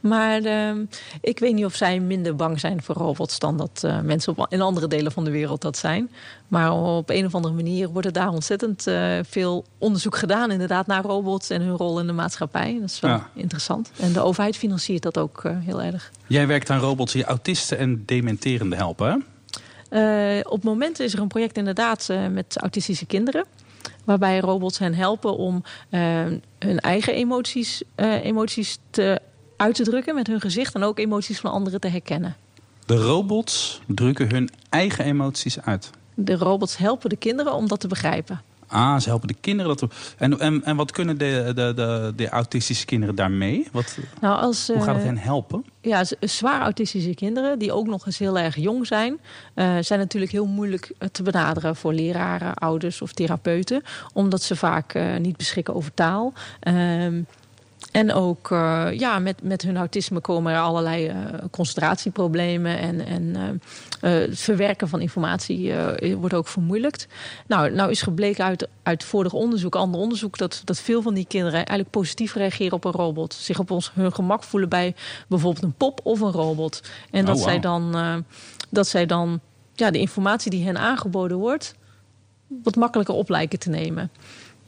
Maar 0.00 0.42
ehm, 0.42 0.84
ik 1.20 1.38
weet 1.38 1.54
niet 1.54 1.64
of 1.64 1.74
zij 1.74 2.00
minder 2.00 2.36
bang 2.36 2.60
zijn 2.60 2.82
voor 2.82 2.94
robots 2.94 3.38
dan 3.38 3.56
dat 3.56 3.80
eh, 3.84 4.00
mensen 4.00 4.36
op, 4.36 4.46
in 4.52 4.60
andere 4.60 4.88
delen 4.88 5.12
van 5.12 5.24
de 5.24 5.30
wereld 5.30 5.60
dat 5.62 5.76
zijn. 5.76 6.10
Maar 6.48 6.72
op 6.72 7.10
een 7.10 7.26
of 7.26 7.34
andere 7.34 7.54
manier 7.54 7.88
wordt 7.88 8.06
er 8.06 8.12
daar 8.12 8.28
ontzettend 8.30 8.86
eh, 8.86 9.18
veel 9.28 9.64
onderzoek 9.78 10.16
gedaan, 10.16 10.50
inderdaad, 10.50 10.86
naar 10.86 11.02
robots 11.02 11.50
en 11.50 11.62
hun 11.62 11.76
rol 11.76 12.00
in 12.00 12.06
de 12.06 12.12
maatschappij. 12.12 12.76
Dat 12.80 12.90
is 12.90 13.00
wel 13.00 13.10
Ja. 13.10 13.28
interessant. 13.34 13.90
En 14.00 14.12
de 14.12 14.20
overheid 14.20 14.56
financiert 14.56 15.02
dat 15.02 15.18
ook 15.18 15.42
heel 15.64 15.82
erg. 15.82 16.10
Jij 16.26 16.46
werkt 16.46 16.70
aan 16.70 16.80
robots 16.80 17.12
die 17.12 17.24
autisten 17.24 17.78
en 17.78 18.02
dementerenden 18.06 18.78
helpen, 18.78 19.10
hè? 19.10 19.16
Eh, 19.88 20.38
op 20.42 20.52
het 20.52 20.64
moment 20.64 21.00
is 21.00 21.12
er 21.12 21.20
een 21.20 21.28
project 21.28 21.56
inderdaad 21.56 22.08
eh, 22.08 22.26
met 22.26 22.56
autistische 22.58 23.06
kinderen. 23.06 23.44
Waarbij 24.04 24.40
robots 24.40 24.78
hen 24.78 24.94
helpen 24.94 25.36
om 25.36 25.62
eh, 25.90 26.00
hun 26.58 26.80
eigen 26.80 27.14
emoties, 27.14 27.82
emoties 28.22 28.78
te, 28.90 29.20
uit 29.56 29.74
te 29.74 29.82
drukken 29.82 30.14
met 30.14 30.26
hun 30.26 30.40
gezicht. 30.40 30.74
En 30.74 30.82
ook 30.82 30.98
emoties 30.98 31.40
van 31.40 31.50
anderen 31.50 31.80
te 31.80 31.88
herkennen. 31.88 32.36
De 32.86 32.96
robots 32.96 33.80
drukken 33.86 34.30
hun 34.30 34.50
eigen 34.68 35.04
emoties 35.04 35.60
uit. 35.60 35.90
De 36.14 36.36
robots 36.36 36.76
helpen 36.76 37.10
de 37.10 37.16
kinderen 37.16 37.52
om 37.52 37.68
dat 37.68 37.80
te 37.80 37.88
begrijpen. 37.88 38.42
Ah, 38.68 39.00
ze 39.00 39.08
helpen 39.08 39.28
de 39.28 39.36
kinderen. 39.40 39.76
Dat... 39.76 39.94
En, 40.18 40.38
en, 40.38 40.64
en 40.64 40.76
wat 40.76 40.90
kunnen 40.90 41.18
de, 41.18 41.52
de, 41.54 41.72
de, 41.74 42.12
de 42.16 42.28
autistische 42.28 42.84
kinderen 42.84 43.14
daarmee? 43.14 43.68
Wat, 43.72 43.98
Nou, 44.20 44.40
als, 44.40 44.66
hoe 44.66 44.76
gaat 44.82 44.94
het 44.94 44.96
eh, 44.96 45.04
hen 45.04 45.18
helpen? 45.18 45.64
Ja, 45.80 46.04
zwaar 46.20 46.60
autistische 46.60 47.14
kinderen, 47.14 47.58
die 47.58 47.72
ook 47.72 47.86
nog 47.86 48.06
eens 48.06 48.18
heel 48.18 48.38
erg 48.38 48.56
jong 48.56 48.86
zijn, 48.86 49.18
eh, 49.54 49.76
zijn 49.80 49.98
natuurlijk 49.98 50.32
heel 50.32 50.46
moeilijk 50.46 50.92
eh, 50.98 51.08
te 51.08 51.22
benaderen 51.22 51.76
voor 51.76 51.92
leraren, 51.92 52.54
ouders 52.54 53.02
of 53.02 53.12
therapeuten, 53.12 53.82
omdat 54.12 54.42
ze 54.42 54.56
vaak 54.56 54.98
niet 55.18 55.36
beschikken 55.36 55.74
over 55.74 55.94
taal. 55.94 56.32
Ehm, 56.60 57.22
en 57.92 58.12
ook 58.12 58.50
eh, 58.50 58.86
ja, 58.92 59.18
met, 59.18 59.42
met 59.42 59.62
hun 59.62 59.76
autisme 59.76 60.20
komen 60.20 60.52
er 60.52 60.60
allerlei 60.60 61.06
eh, 61.06 61.16
concentratieproblemen 61.50 62.78
en, 62.78 63.06
en 63.06 63.36
eh, 64.00 64.10
het 64.10 64.40
verwerken 64.40 64.88
van 64.88 65.00
informatie 65.00 65.72
wordt 66.16 66.34
ook 66.34 66.48
vermoeilijkt. 66.48 67.06
Nou, 67.46 67.70
nou 67.70 67.90
is 67.90 68.02
gebleken 68.02 68.44
uit, 68.44 68.68
uit 68.82 69.04
vorig 69.04 69.32
onderzoek, 69.32 69.74
ander 69.74 70.00
onderzoek, 70.00 70.38
dat, 70.38 70.62
dat 70.64 70.80
veel 70.80 71.02
van 71.02 71.14
die 71.14 71.26
kinderen 71.26 71.54
eigenlijk 71.54 71.90
positief 71.90 72.34
reageren 72.34 72.72
op 72.72 72.84
een 72.84 72.92
robot. 72.92 73.34
Zich 73.34 73.58
op 73.58 73.70
ons, 73.70 73.90
hun 73.94 74.12
gemak 74.12 74.42
voelen 74.42 74.68
bij 74.68 74.94
bijvoorbeeld 75.28 75.64
een 75.64 75.74
pop 75.74 76.00
of 76.02 76.20
een 76.20 76.32
robot. 76.32 76.82
En 77.10 77.24
dat 77.24 77.36
Oh, 77.36 77.42
zij 77.42 77.60
dan, 77.60 77.96
dat 78.68 78.88
zij 78.88 79.06
dan 79.06 79.40
ja, 79.74 79.90
de 79.90 79.98
informatie 79.98 80.50
die 80.50 80.64
hen 80.64 80.78
aangeboden 80.78 81.36
wordt, 81.36 81.74
wat 82.62 82.76
makkelijker 82.76 83.14
op 83.14 83.28
lijken 83.28 83.58
te 83.58 83.70
nemen. 83.70 84.10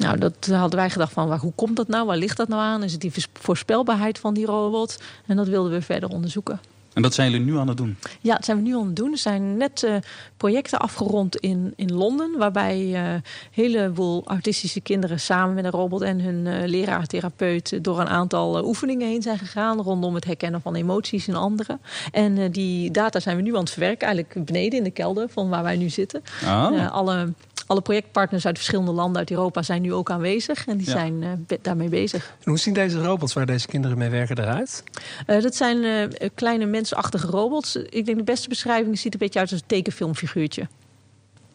Nou, 0.01 0.19
dat 0.19 0.47
hadden 0.51 0.79
wij 0.79 0.91
gedacht 0.91 1.13
van, 1.13 1.39
hoe 1.39 1.53
komt 1.55 1.77
dat 1.77 1.89
nou? 1.89 2.07
Waar 2.07 2.17
ligt 2.17 2.37
dat 2.37 2.49
nou 2.49 2.63
aan? 2.63 2.83
Is 2.83 2.93
het 2.93 3.01
die 3.01 3.13
voorspelbaarheid 3.33 4.19
van 4.19 4.35
die 4.35 4.47
robot? 4.47 5.03
En 5.27 5.37
dat 5.37 5.49
wilden 5.49 5.73
we 5.73 5.83
verder 5.83 6.09
onderzoeken. 6.09 6.61
En 6.95 7.03
dat 7.03 7.15
zijn 7.15 7.31
jullie 7.31 7.47
nu 7.47 7.59
aan 7.59 7.69
het 7.69 7.77
doen. 7.77 7.97
Ja, 8.21 8.35
dat 8.35 8.45
zijn 8.45 8.57
we 8.57 8.63
nu 8.63 8.77
aan 8.77 8.87
het 8.87 8.97
doen. 8.97 9.13
Er 9.13 9.19
zijn 9.19 9.57
net 9.57 9.83
eh, 9.83 9.95
projecten 10.37 10.79
afgerond 10.79 11.37
in, 11.37 11.73
in 11.77 11.93
Londen... 11.93 12.39
waarbij 12.39 12.77
eh, 12.95 13.13
een 13.13 13.23
heleboel 13.51 14.23
autistische 14.27 14.81
kinderen 14.81 15.21
samen 15.21 15.55
met 15.55 15.65
een 15.65 15.71
robot... 15.71 16.01
en 16.03 16.21
hun 16.21 16.47
eh, 16.47 16.69
leraar, 16.69 17.07
therapeut 17.07 17.85
door 17.85 18.01
een 18.01 18.09
aantal 18.09 18.59
eh, 18.59 18.67
oefeningen 18.67 19.09
heen 19.09 19.23
zijn 19.23 19.39
gegaan... 19.39 19.81
rondom 19.81 20.15
het 20.15 20.25
herkennen 20.25 20.61
van 20.61 20.75
emoties 20.75 21.29
in 21.29 21.35
anderen. 21.35 21.81
En 22.13 22.39
eh, 22.39 22.45
die 22.53 22.91
data 22.91 23.21
zijn 23.21 23.37
we 23.37 23.43
nu 23.43 23.55
aan 23.55 23.61
het 23.61 23.71
verwerken, 23.71 24.07
eigenlijk 24.09 24.47
beneden 24.47 24.79
in 24.79 24.85
de 24.85 24.91
kelder... 24.91 25.29
van 25.29 25.49
waar 25.49 25.63
wij 25.63 25.77
nu 25.77 25.89
zitten. 25.89 26.23
Eh, 26.43 26.91
alle, 26.93 27.33
alle 27.67 27.81
projectpartners 27.81 28.47
uit 28.47 28.57
verschillende 28.57 28.93
landen 28.93 29.19
uit 29.19 29.31
Europa 29.31 29.63
zijn 29.63 29.83
nu 29.83 29.93
ook 29.93 30.11
aanwezig... 30.11 30.67
en 30.67 30.77
die 30.77 30.87
Ja. 30.87 30.93
zijn 30.93 31.23
eh, 31.23 31.29
be- 31.47 31.59
daarmee 31.63 31.89
bezig. 31.89 32.35
En 32.39 32.51
hoe 32.51 32.59
zien 32.59 32.75
deze 32.75 33.03
robots 33.03 33.33
waar 33.33 33.47
deze 33.47 33.67
kinderen 33.67 33.99
mee 33.99 34.09
werken 34.09 34.39
eruit? 34.39 34.85
Eh, 35.27 35.43
dat 35.43 35.55
zijn 35.55 35.85
eh, 35.85 36.29
kleine 36.35 36.67
mensachtige 36.81 37.27
robots. 37.27 37.77
Ik 37.77 38.07
denk 38.07 38.19
de 38.19 38.25
beste 38.25 38.49
beschrijving 38.49 38.99
ziet 38.99 39.13
een 39.13 39.19
beetje 39.19 39.39
uit 39.39 39.51
als 39.53 39.61
een 39.61 39.67
tekenfilmfiguurtje. 39.67 40.69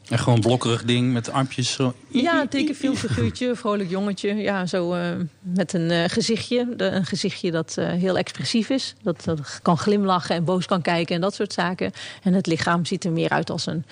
En 0.10 0.20
gewoon 0.20 0.36
een 0.36 0.42
blokkerig 0.42 0.84
ding 0.84 1.14
met 1.14 1.32
armpjes. 1.32 1.72
Zo. 1.72 1.94
Ja, 2.08 2.42
een 2.42 2.48
tekenfilmfiguurtje, 2.48 3.56
vrolijk 3.56 3.90
jongetje. 3.90 4.36
Ja, 4.36 4.66
zo 4.66 4.94
eh, 4.94 5.10
met 5.42 5.74
een 5.74 5.92
eh, 5.92 6.04
gezichtje. 6.10 6.68
De- 6.78 6.84
een 6.86 7.06
gezichtje 7.06 7.52
dat 7.52 7.78
eh, 7.78 7.88
heel 7.88 8.18
expressief 8.18 8.70
is. 8.70 8.96
Dat, 9.02 9.24
dat 9.24 9.60
kan 9.62 9.78
glimlachen 9.78 10.36
en 10.36 10.44
boos 10.44 10.66
kan 10.66 10.82
kijken 10.82 11.16
en 11.16 11.22
dat 11.22 11.34
soort 11.36 11.54
zaken. 11.54 11.92
En 12.24 12.34
het 12.34 12.48
lichaam 12.48 12.86
ziet 12.86 13.06
er 13.06 13.12
meer 13.12 13.30
uit 13.30 13.50
als 13.50 13.66
een 13.66 13.86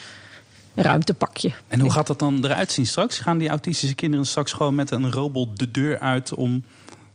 ruimtepakje. 0.76 1.52
En 1.68 1.80
hoe 1.80 1.92
gaat 1.92 2.08
dat 2.08 2.20
dan 2.20 2.46
eruit 2.46 2.72
zien 2.72 2.86
straks? 2.86 3.20
Gaan 3.20 3.38
die 3.38 3.50
autistische 3.50 3.96
kinderen 3.96 4.26
straks 4.26 4.54
gewoon 4.54 4.76
met 4.76 4.92
een 4.92 5.12
robot 5.12 5.60
de 5.60 5.72
deur 5.72 6.00
uit 6.00 6.34
om 6.34 6.64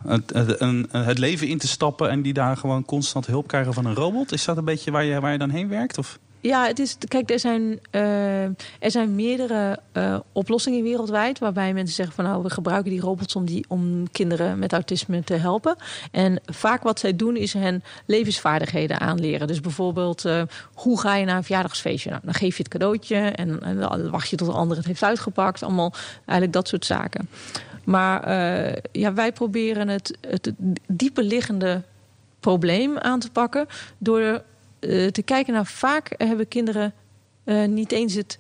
het, 0.07 1.19
leven 1.19 1.49
in 1.49 1.59
te 1.59 1.69
stappen 1.69 2.11
en 2.11 2.23
die 2.23 2.33
daar 2.33 2.57
gewoon 2.57 2.85
constant 2.85 3.27
hulp 3.27 3.47
krijgen 3.47 3.75
van 3.75 3.87
een 3.87 3.95
robot? 3.95 4.33
Is 4.33 4.45
dat 4.45 4.57
een 4.57 4.65
beetje 4.65 4.91
waar 4.91 5.05
je, 5.05 5.21
waar 5.21 5.33
je 5.33 5.39
dan 5.39 5.51
heen 5.51 5.69
werkt? 5.69 5.99
Of? 5.99 6.19
Ja, 6.41 6.67
het 6.67 6.79
is, 6.79 6.97
kijk, 7.09 7.31
er 7.31 7.39
zijn, 7.39 7.81
eh, 7.91 8.43
er 8.45 8.91
zijn 8.91 9.15
meerdere 9.15 9.79
eh, 9.93 10.19
oplossingen 10.33 10.83
wereldwijd. 10.83 11.39
waarbij 11.39 11.73
mensen 11.73 11.95
zeggen 11.95 12.15
van 12.15 12.25
nou, 12.25 12.43
we 12.43 12.51
gebruiken 12.51 12.91
die 12.91 13.01
robots 13.01 13.37
om, 13.37 13.45
die, 13.45 13.65
om 13.69 14.11
kinderen 14.11 14.59
met 14.59 14.73
autisme 14.73 15.25
te 15.25 15.35
helpen. 15.35 15.77
En 16.11 16.41
vaak 16.45 16.83
wat 16.83 16.99
zij 16.99 17.17
doen 17.17 17.37
is 17.37 17.53
hen 17.53 17.83
levensvaardigheden 18.07 19.01
aanleren. 19.01 19.47
Dus 19.47 19.61
bijvoorbeeld, 19.61 20.25
eh, 20.25 20.43
hoe 20.75 21.01
ga 21.01 21.17
je 21.17 21.25
naar 21.25 21.37
een 21.37 21.45
verjaardagsfeestje? 21.45 22.11
Nou, 22.11 22.23
dan 22.25 22.35
geef 22.35 22.57
je 22.57 22.63
het 22.63 22.73
cadeautje 22.73 23.17
en, 23.17 23.63
en 23.63 23.81
dan 23.81 24.11
wacht 24.11 24.29
je 24.29 24.37
tot 24.37 24.49
de 24.49 24.55
ander 24.55 24.77
het 24.77 24.87
heeft 24.87 25.03
uitgepakt. 25.03 25.63
Allemaal 25.63 25.93
eigenlijk 26.15 26.53
dat 26.53 26.69
soort 26.69 26.85
zaken. 26.85 27.29
Maar 27.89 28.31
ja, 28.93 29.13
wij 29.13 29.33
proberen 29.33 29.89
het, 29.89 30.19
het 30.21 30.53
diepe 30.87 31.23
liggende 31.23 31.83
probleem 32.41 32.99
aan 32.99 33.21
te 33.21 33.31
pakken 33.31 33.67
door 33.99 34.21
uh, 34.81 35.07
te 35.07 35.23
kijken 35.23 35.53
naar 35.53 35.67
vaak 35.67 36.15
hebben 36.17 36.49
kinderen 36.49 36.93
uh, 37.45 37.65
niet 37.65 37.93
eens 37.93 38.15
het 38.15 38.39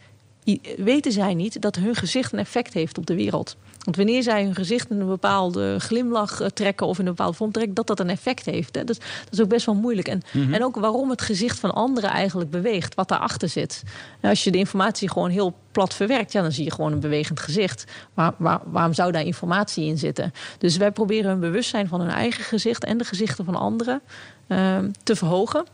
weten 0.77 1.13
zij 1.13 1.35
niet 1.35 1.63
dat 1.63 1.77
hun 1.77 1.95
gezicht 1.95 2.33
een 2.33 2.39
effect 2.39 2.75
heeft 2.75 2.99
op 2.99 3.07
de 3.07 3.15
wereld. 3.15 3.57
Want 3.85 3.97
wanneer 3.97 4.23
zij 4.23 4.45
hun 4.45 4.55
gezicht 4.55 4.91
in 4.91 5.01
een 5.01 5.07
bepaalde 5.07 5.79
glimlach 5.79 6.41
eh, 6.41 6.49
trekken 6.49 6.87
of 6.87 6.99
in 6.99 7.07
een 7.07 7.15
bepaalde 7.15 7.37
vorm 7.37 7.53
trekken, 7.53 7.75
dat 7.75 7.87
dat 7.87 8.01
een 8.01 8.11
effect 8.11 8.45
heeft. 8.45 8.75
Hè. 8.75 8.85
Dat, 8.85 8.97
dat, 8.97 9.33
is 9.33 9.41
ook 9.41 9.49
best 9.49 9.67
wel 9.67 9.75
moeilijk. 9.75 10.09
En, 10.09 10.23
mm 10.33 10.43
-hmm. 10.43 10.55
en 10.55 10.65
ook 10.65 10.77
waarom 10.77 11.11
het 11.11 11.23
gezicht 11.23 11.59
van 11.59 11.75
anderen 11.75 12.11
eigenlijk 12.11 12.51
beweegt, 12.51 12.95
wat 12.95 13.09
daarachter 13.09 13.49
zit. 13.49 13.83
En 14.21 14.29
als 14.29 14.45
je 14.45 14.51
de 14.51 14.59
informatie 14.59 15.11
gewoon 15.11 15.31
heel 15.31 15.55
plat 15.73 15.95
verwerkt, 15.95 16.33
ja, 16.33 16.43
dan 16.43 16.53
zie 16.53 16.65
je 16.65 16.73
gewoon 16.73 16.93
een 16.93 17.01
bewegend 17.01 17.41
gezicht. 17.41 17.85
Maar 18.15 18.33
waar, 18.37 18.61
waarom 18.65 18.93
zou 18.93 19.13
daar 19.13 19.25
informatie 19.25 19.87
in 19.87 19.99
zitten? 19.99 20.33
Dus 20.59 20.77
wij 20.77 20.91
proberen 20.91 21.31
hun 21.31 21.41
bewustzijn 21.41 21.89
van 21.89 22.01
hun 22.01 22.11
eigen 22.11 22.45
gezicht 22.45 22.85
en 22.85 22.99
de 22.99 23.05
gezichten 23.05 23.45
van 23.45 23.55
anderen 23.55 24.01
uh, 24.49 24.79
te 25.03 25.17
verhogen. 25.17 25.65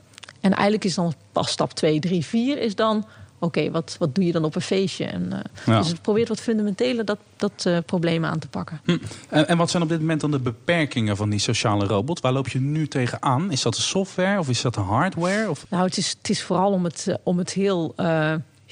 En 0.40 0.52
eigenlijk 0.52 0.84
is 0.84 0.94
dan 0.94 1.14
pas 1.32 1.50
stap 1.50 1.72
2, 1.72 1.98
3, 1.98 2.24
4 2.24 2.58
is 2.58 2.74
dan... 2.74 3.06
oké, 3.44 3.70
wat, 3.70 3.96
wat 3.98 4.14
doe 4.14 4.24
je 4.24 4.32
dan 4.32 4.44
op 4.44 4.54
een 4.54 4.60
feestje? 4.60 5.04
En, 5.04 5.30
uh, 5.32 5.38
ja. 5.66 5.78
Dus 5.78 5.88
het 5.88 6.02
probeert 6.02 6.28
wat 6.28 6.40
fundamenteler 6.40 7.04
dat, 7.04 7.18
dat 7.36 7.64
uh, 7.66 7.78
probleem 7.86 8.24
aan 8.24 8.38
te 8.38 8.48
pakken. 8.48 8.80
Hm. 8.84 8.98
En, 9.28 9.48
en, 9.48 9.56
wat 9.56 9.70
zijn 9.70 9.82
op 9.82 9.88
dit 9.88 10.00
moment 10.00 10.20
dan 10.20 10.30
de 10.30 10.38
beperkingen 10.38 11.16
van 11.16 11.30
die 11.30 11.38
sociale 11.38 11.86
robot? 11.86 12.20
Waar 12.20 12.32
loop 12.32 12.48
je 12.48 12.60
nu 12.60 12.88
tegenaan? 12.88 13.50
Is 13.50 13.62
dat 13.62 13.74
de 13.74 13.80
software 13.80 14.38
of 14.38 14.48
is 14.48 14.62
dat 14.62 14.74
de 14.74 14.80
hardware? 14.80 15.50
Of? 15.50 15.66
Nou, 15.68 15.84
het 15.84 15.96
is, 15.96 16.14
het 16.18 16.30
is 16.30 16.42
vooral 16.42 16.72
om 16.72 16.84
het, 16.84 17.18
om 17.22 17.38
het 17.38 17.52
heel... 17.52 17.94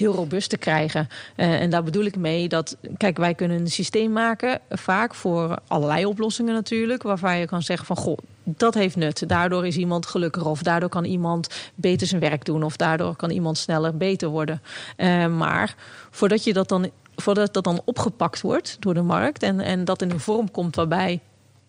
Heel 0.03 0.15
robuust 0.15 0.51
te 0.51 0.57
krijgen. 0.57 1.09
Uh, 1.37 1.61
en 1.61 1.71
daar 1.71 1.83
bedoel 1.83 2.05
ik 2.05 2.17
mee 2.17 2.49
dat, 2.49 2.77
kijk, 2.97 3.17
wij 3.17 3.35
kunnen 3.35 3.61
een 3.61 3.71
systeem 3.71 4.13
maken, 4.13 4.61
vaak 4.71 5.15
voor 5.15 5.59
allerlei 5.67 6.07
oplossingen 6.07 6.55
natuurlijk, 6.55 7.03
waarvan 7.03 7.39
je 7.39 7.47
kan 7.47 7.63
zeggen 7.63 7.87
van, 7.87 7.97
goh, 7.97 8.19
dat 8.45 8.75
heeft 8.75 8.97
nut. 8.97 9.29
Daardoor 9.29 9.67
is 9.67 9.77
iemand 9.77 10.07
gelukkiger 10.07 10.51
of 10.51 10.63
daardoor 10.63 10.89
kan 10.89 11.05
iemand 11.05 11.49
beter 11.75 12.07
zijn 12.07 12.21
werk 12.21 12.45
doen 12.45 12.63
of 12.63 12.77
daardoor 12.77 13.17
kan 13.17 13.31
iemand 13.31 13.59
sneller 13.59 13.97
beter 13.97 14.29
worden. 14.29 14.63
Uh, 14.97 15.27
maar 15.27 15.75
voordat 16.11 16.45
je 16.45 16.53
dat 16.53 16.69
dan, 16.69 16.91
voordat 17.17 17.55
dat 17.55 17.65
dan 17.65 17.83
opgepakt 17.85 18.41
wordt 18.41 18.77
door 18.81 18.95
de 18.95 19.03
markt 19.03 19.43
en, 19.43 19.61
en 19.61 19.85
dat 19.85 20.03
in 20.03 20.11
een 20.11 20.21
vorm 20.21 20.51
komt 20.51 20.77
waarbij 20.77 21.21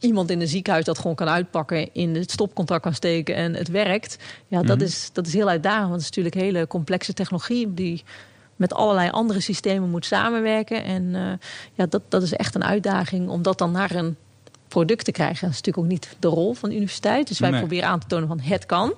iemand 0.03 0.29
in 0.29 0.41
een 0.41 0.47
ziekenhuis 0.47 0.85
dat 0.85 0.99
gewoon 0.99 1.15
kan 1.15 1.29
uitpakken, 1.29 1.93
in 1.93 2.15
het 2.15 2.31
stopcontact 2.31 2.81
kan 2.81 2.93
steken 2.93 3.35
en 3.35 3.53
het 3.53 3.67
werkt. 3.67 4.17
Ja, 4.47 4.61
dat, 4.61 4.77
mm. 4.77 4.83
is, 4.83 5.09
dat 5.13 5.27
is 5.27 5.33
heel 5.33 5.49
uitdagend. 5.49 5.89
Want 5.89 6.01
het 6.01 6.01
is 6.01 6.17
natuurlijk 6.17 6.35
hele 6.45 6.67
complexe 6.67 7.13
technologie 7.13 7.73
die 7.73 8.03
met 8.55 8.73
allerlei 8.73 9.09
andere 9.09 9.39
systemen 9.39 9.89
moet 9.89 10.05
samenwerken. 10.05 10.83
En 10.83 11.03
uh, 11.03 11.31
ja, 11.73 11.85
dat, 11.85 12.01
dat 12.09 12.23
is 12.23 12.33
echt 12.33 12.55
een 12.55 12.63
uitdaging 12.63 13.29
om 13.29 13.41
dat 13.41 13.57
dan 13.57 13.71
naar 13.71 13.91
een 13.91 14.15
product 14.67 15.05
te 15.05 15.11
krijgen. 15.11 15.41
Dat 15.41 15.49
is 15.49 15.55
natuurlijk 15.55 15.85
ook 15.85 15.91
niet 15.91 16.15
de 16.19 16.27
rol 16.27 16.53
van 16.53 16.69
de 16.69 16.75
universiteit. 16.75 17.27
Dus 17.27 17.39
wij 17.39 17.49
nee. 17.49 17.59
proberen 17.59 17.89
aan 17.89 17.99
te 17.99 18.07
tonen 18.07 18.27
van 18.27 18.39
het 18.39 18.65
kan. 18.65 18.93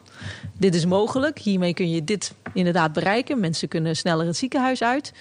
Dit 0.58 0.76
is 0.76 0.86
mogelijk. 0.86 1.40
Hiermee 1.40 1.74
kun 1.74 1.90
je 1.90 2.04
dit 2.04 2.34
inderdaad 2.54 2.94
bereiken. 2.94 3.40
Mensen 3.40 3.68
kunnen 3.68 3.96
sneller 3.96 4.26
het 4.26 4.38
ziekenhuis 4.38 4.84
uit. 4.84 5.14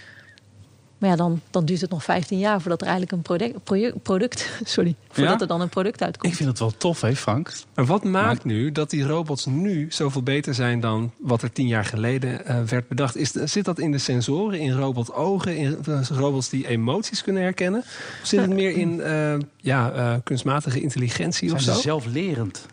Maar 1.04 1.12
ja, 1.12 1.18
dan, 1.18 1.40
dan 1.50 1.64
duurt 1.64 1.80
het 1.80 1.90
nog 1.90 2.04
15 2.04 2.38
jaar 2.38 2.60
voordat 2.60 2.80
er 2.80 2.86
eigenlijk 2.86 3.16
een 3.16 3.22
product, 3.22 3.64
product, 3.64 4.02
product 4.02 4.50
sorry, 4.64 4.94
voordat 5.10 5.34
Ja? 5.34 5.40
er 5.40 5.46
dan 5.46 5.60
een 5.60 5.68
product 5.68 6.02
uitkomt. 6.02 6.32
Ik 6.32 6.38
vind 6.38 6.48
het 6.48 6.58
wel 6.58 6.72
tof, 6.76 7.00
hè 7.00 7.16
Frank? 7.16 7.52
Maar 7.74 7.84
wat 7.84 8.04
maakt 8.04 8.44
nu 8.44 8.72
dat 8.72 8.90
die 8.90 9.06
robots 9.06 9.46
nu 9.46 9.86
zoveel 9.90 10.22
beter 10.22 10.54
zijn 10.54 10.80
dan 10.80 11.12
wat 11.18 11.42
er 11.42 11.52
tien 11.52 11.66
jaar 11.66 11.84
geleden 11.84 12.40
uh, 12.46 12.62
werd 12.62 12.88
bedacht? 12.88 13.16
Is, 13.16 13.30
zit 13.30 13.64
dat 13.64 13.78
in 13.78 13.90
de 13.92 13.98
sensoren, 13.98 14.58
in 14.58 14.72
robotogen, 14.72 15.56
in 15.56 15.78
uh, 15.88 16.00
robots 16.08 16.48
die 16.48 16.68
emoties 16.68 17.22
kunnen 17.22 17.42
herkennen? 17.42 17.80
Of 17.80 18.20
zit 18.22 18.40
het 18.40 18.50
meer 18.50 18.76
in 18.76 18.94
uh, 18.94 19.34
ja, 19.56 20.20
kunstmatige 20.24 20.80
intelligentie 20.80 21.48
Zijn 21.48 21.60
of 21.60 21.66
zo? 21.66 21.80
zelflerend? 21.80 22.66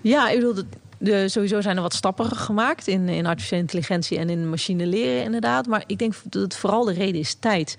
Ja, 0.00 0.28
ik 0.30 0.34
bedoel, 0.38 0.64
de, 1.00 1.28
sowieso 1.28 1.60
zijn 1.60 1.76
er 1.76 1.82
wat 1.82 1.94
stappen 1.94 2.26
gemaakt 2.26 2.86
in, 2.86 3.08
in 3.08 3.26
artificiële 3.26 3.60
intelligentie 3.60 4.18
en 4.18 4.30
in 4.30 4.48
machine 4.48 4.86
leren 4.86 5.22
inderdaad. 5.22 5.66
Maar 5.66 5.84
ik 5.86 5.98
denk 5.98 6.14
dat 6.22 6.42
het 6.42 6.56
vooral 6.56 6.84
de 6.84 6.92
reden 6.92 7.20
is 7.20 7.34
tijd. 7.34 7.76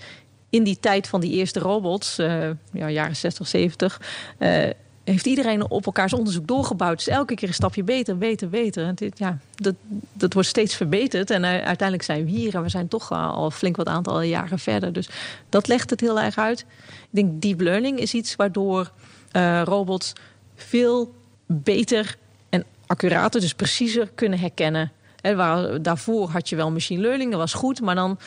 In 0.49 0.63
die 0.63 0.77
tijd 0.79 1.07
van 1.07 1.21
die 1.21 1.31
eerste 1.31 1.59
robots, 1.59 2.19
uh, 2.19 2.49
ja, 2.71 2.89
jaren 2.89 3.15
60, 3.15 3.47
70, 3.47 4.01
uh, 4.39 4.63
heeft 5.03 5.25
iedereen 5.25 5.69
op 5.69 5.85
elkaars 5.85 6.13
onderzoek 6.13 6.47
doorgebouwd. 6.47 6.97
Dus 6.97 7.07
elke 7.07 7.33
keer 7.33 7.47
een 7.47 7.53
stapje 7.53 7.83
beter, 7.83 8.17
beter, 8.17 8.49
beter. 8.49 8.85
En 8.85 8.95
dit, 8.95 9.19
ja, 9.19 9.37
dat, 9.55 9.75
dat 10.13 10.33
wordt 10.33 10.47
steeds 10.47 10.75
verbeterd. 10.75 11.29
En 11.29 11.41
uh, 11.41 11.49
uiteindelijk 11.49 12.03
zijn 12.03 12.25
we 12.25 12.31
hier 12.31 12.55
en 12.55 12.63
we 12.63 12.69
zijn 12.69 12.87
toch 12.87 13.11
al 13.11 13.51
flink 13.51 13.75
wat 13.75 13.87
aantal 13.87 14.21
jaren 14.21 14.59
verder. 14.59 14.93
Dus 14.93 15.09
dat 15.49 15.67
legt 15.67 15.89
het 15.89 15.99
heel 15.99 16.19
erg 16.19 16.37
uit. 16.37 16.59
Ik 16.59 16.65
denk 17.09 17.41
deep 17.41 17.59
learning 17.59 17.99
is 17.99 18.13
iets 18.13 18.35
waardoor 18.35 18.91
robots 19.63 20.13
veel 20.55 21.13
beter 21.45 22.17
accurater, 22.91 23.41
dus 23.41 23.53
preciezer 23.53 24.11
kunnen 24.15 24.39
herkennen. 24.39 24.91
En 25.21 25.37
waar, 25.37 25.81
daarvoor 25.81 26.29
had 26.29 26.49
je 26.49 26.55
wel 26.55 26.71
machine 26.71 27.01
learning, 27.01 27.31
dat 27.31 27.39
was 27.39 27.53
goed, 27.53 27.81
maar 27.81 27.95
dan 27.95 28.19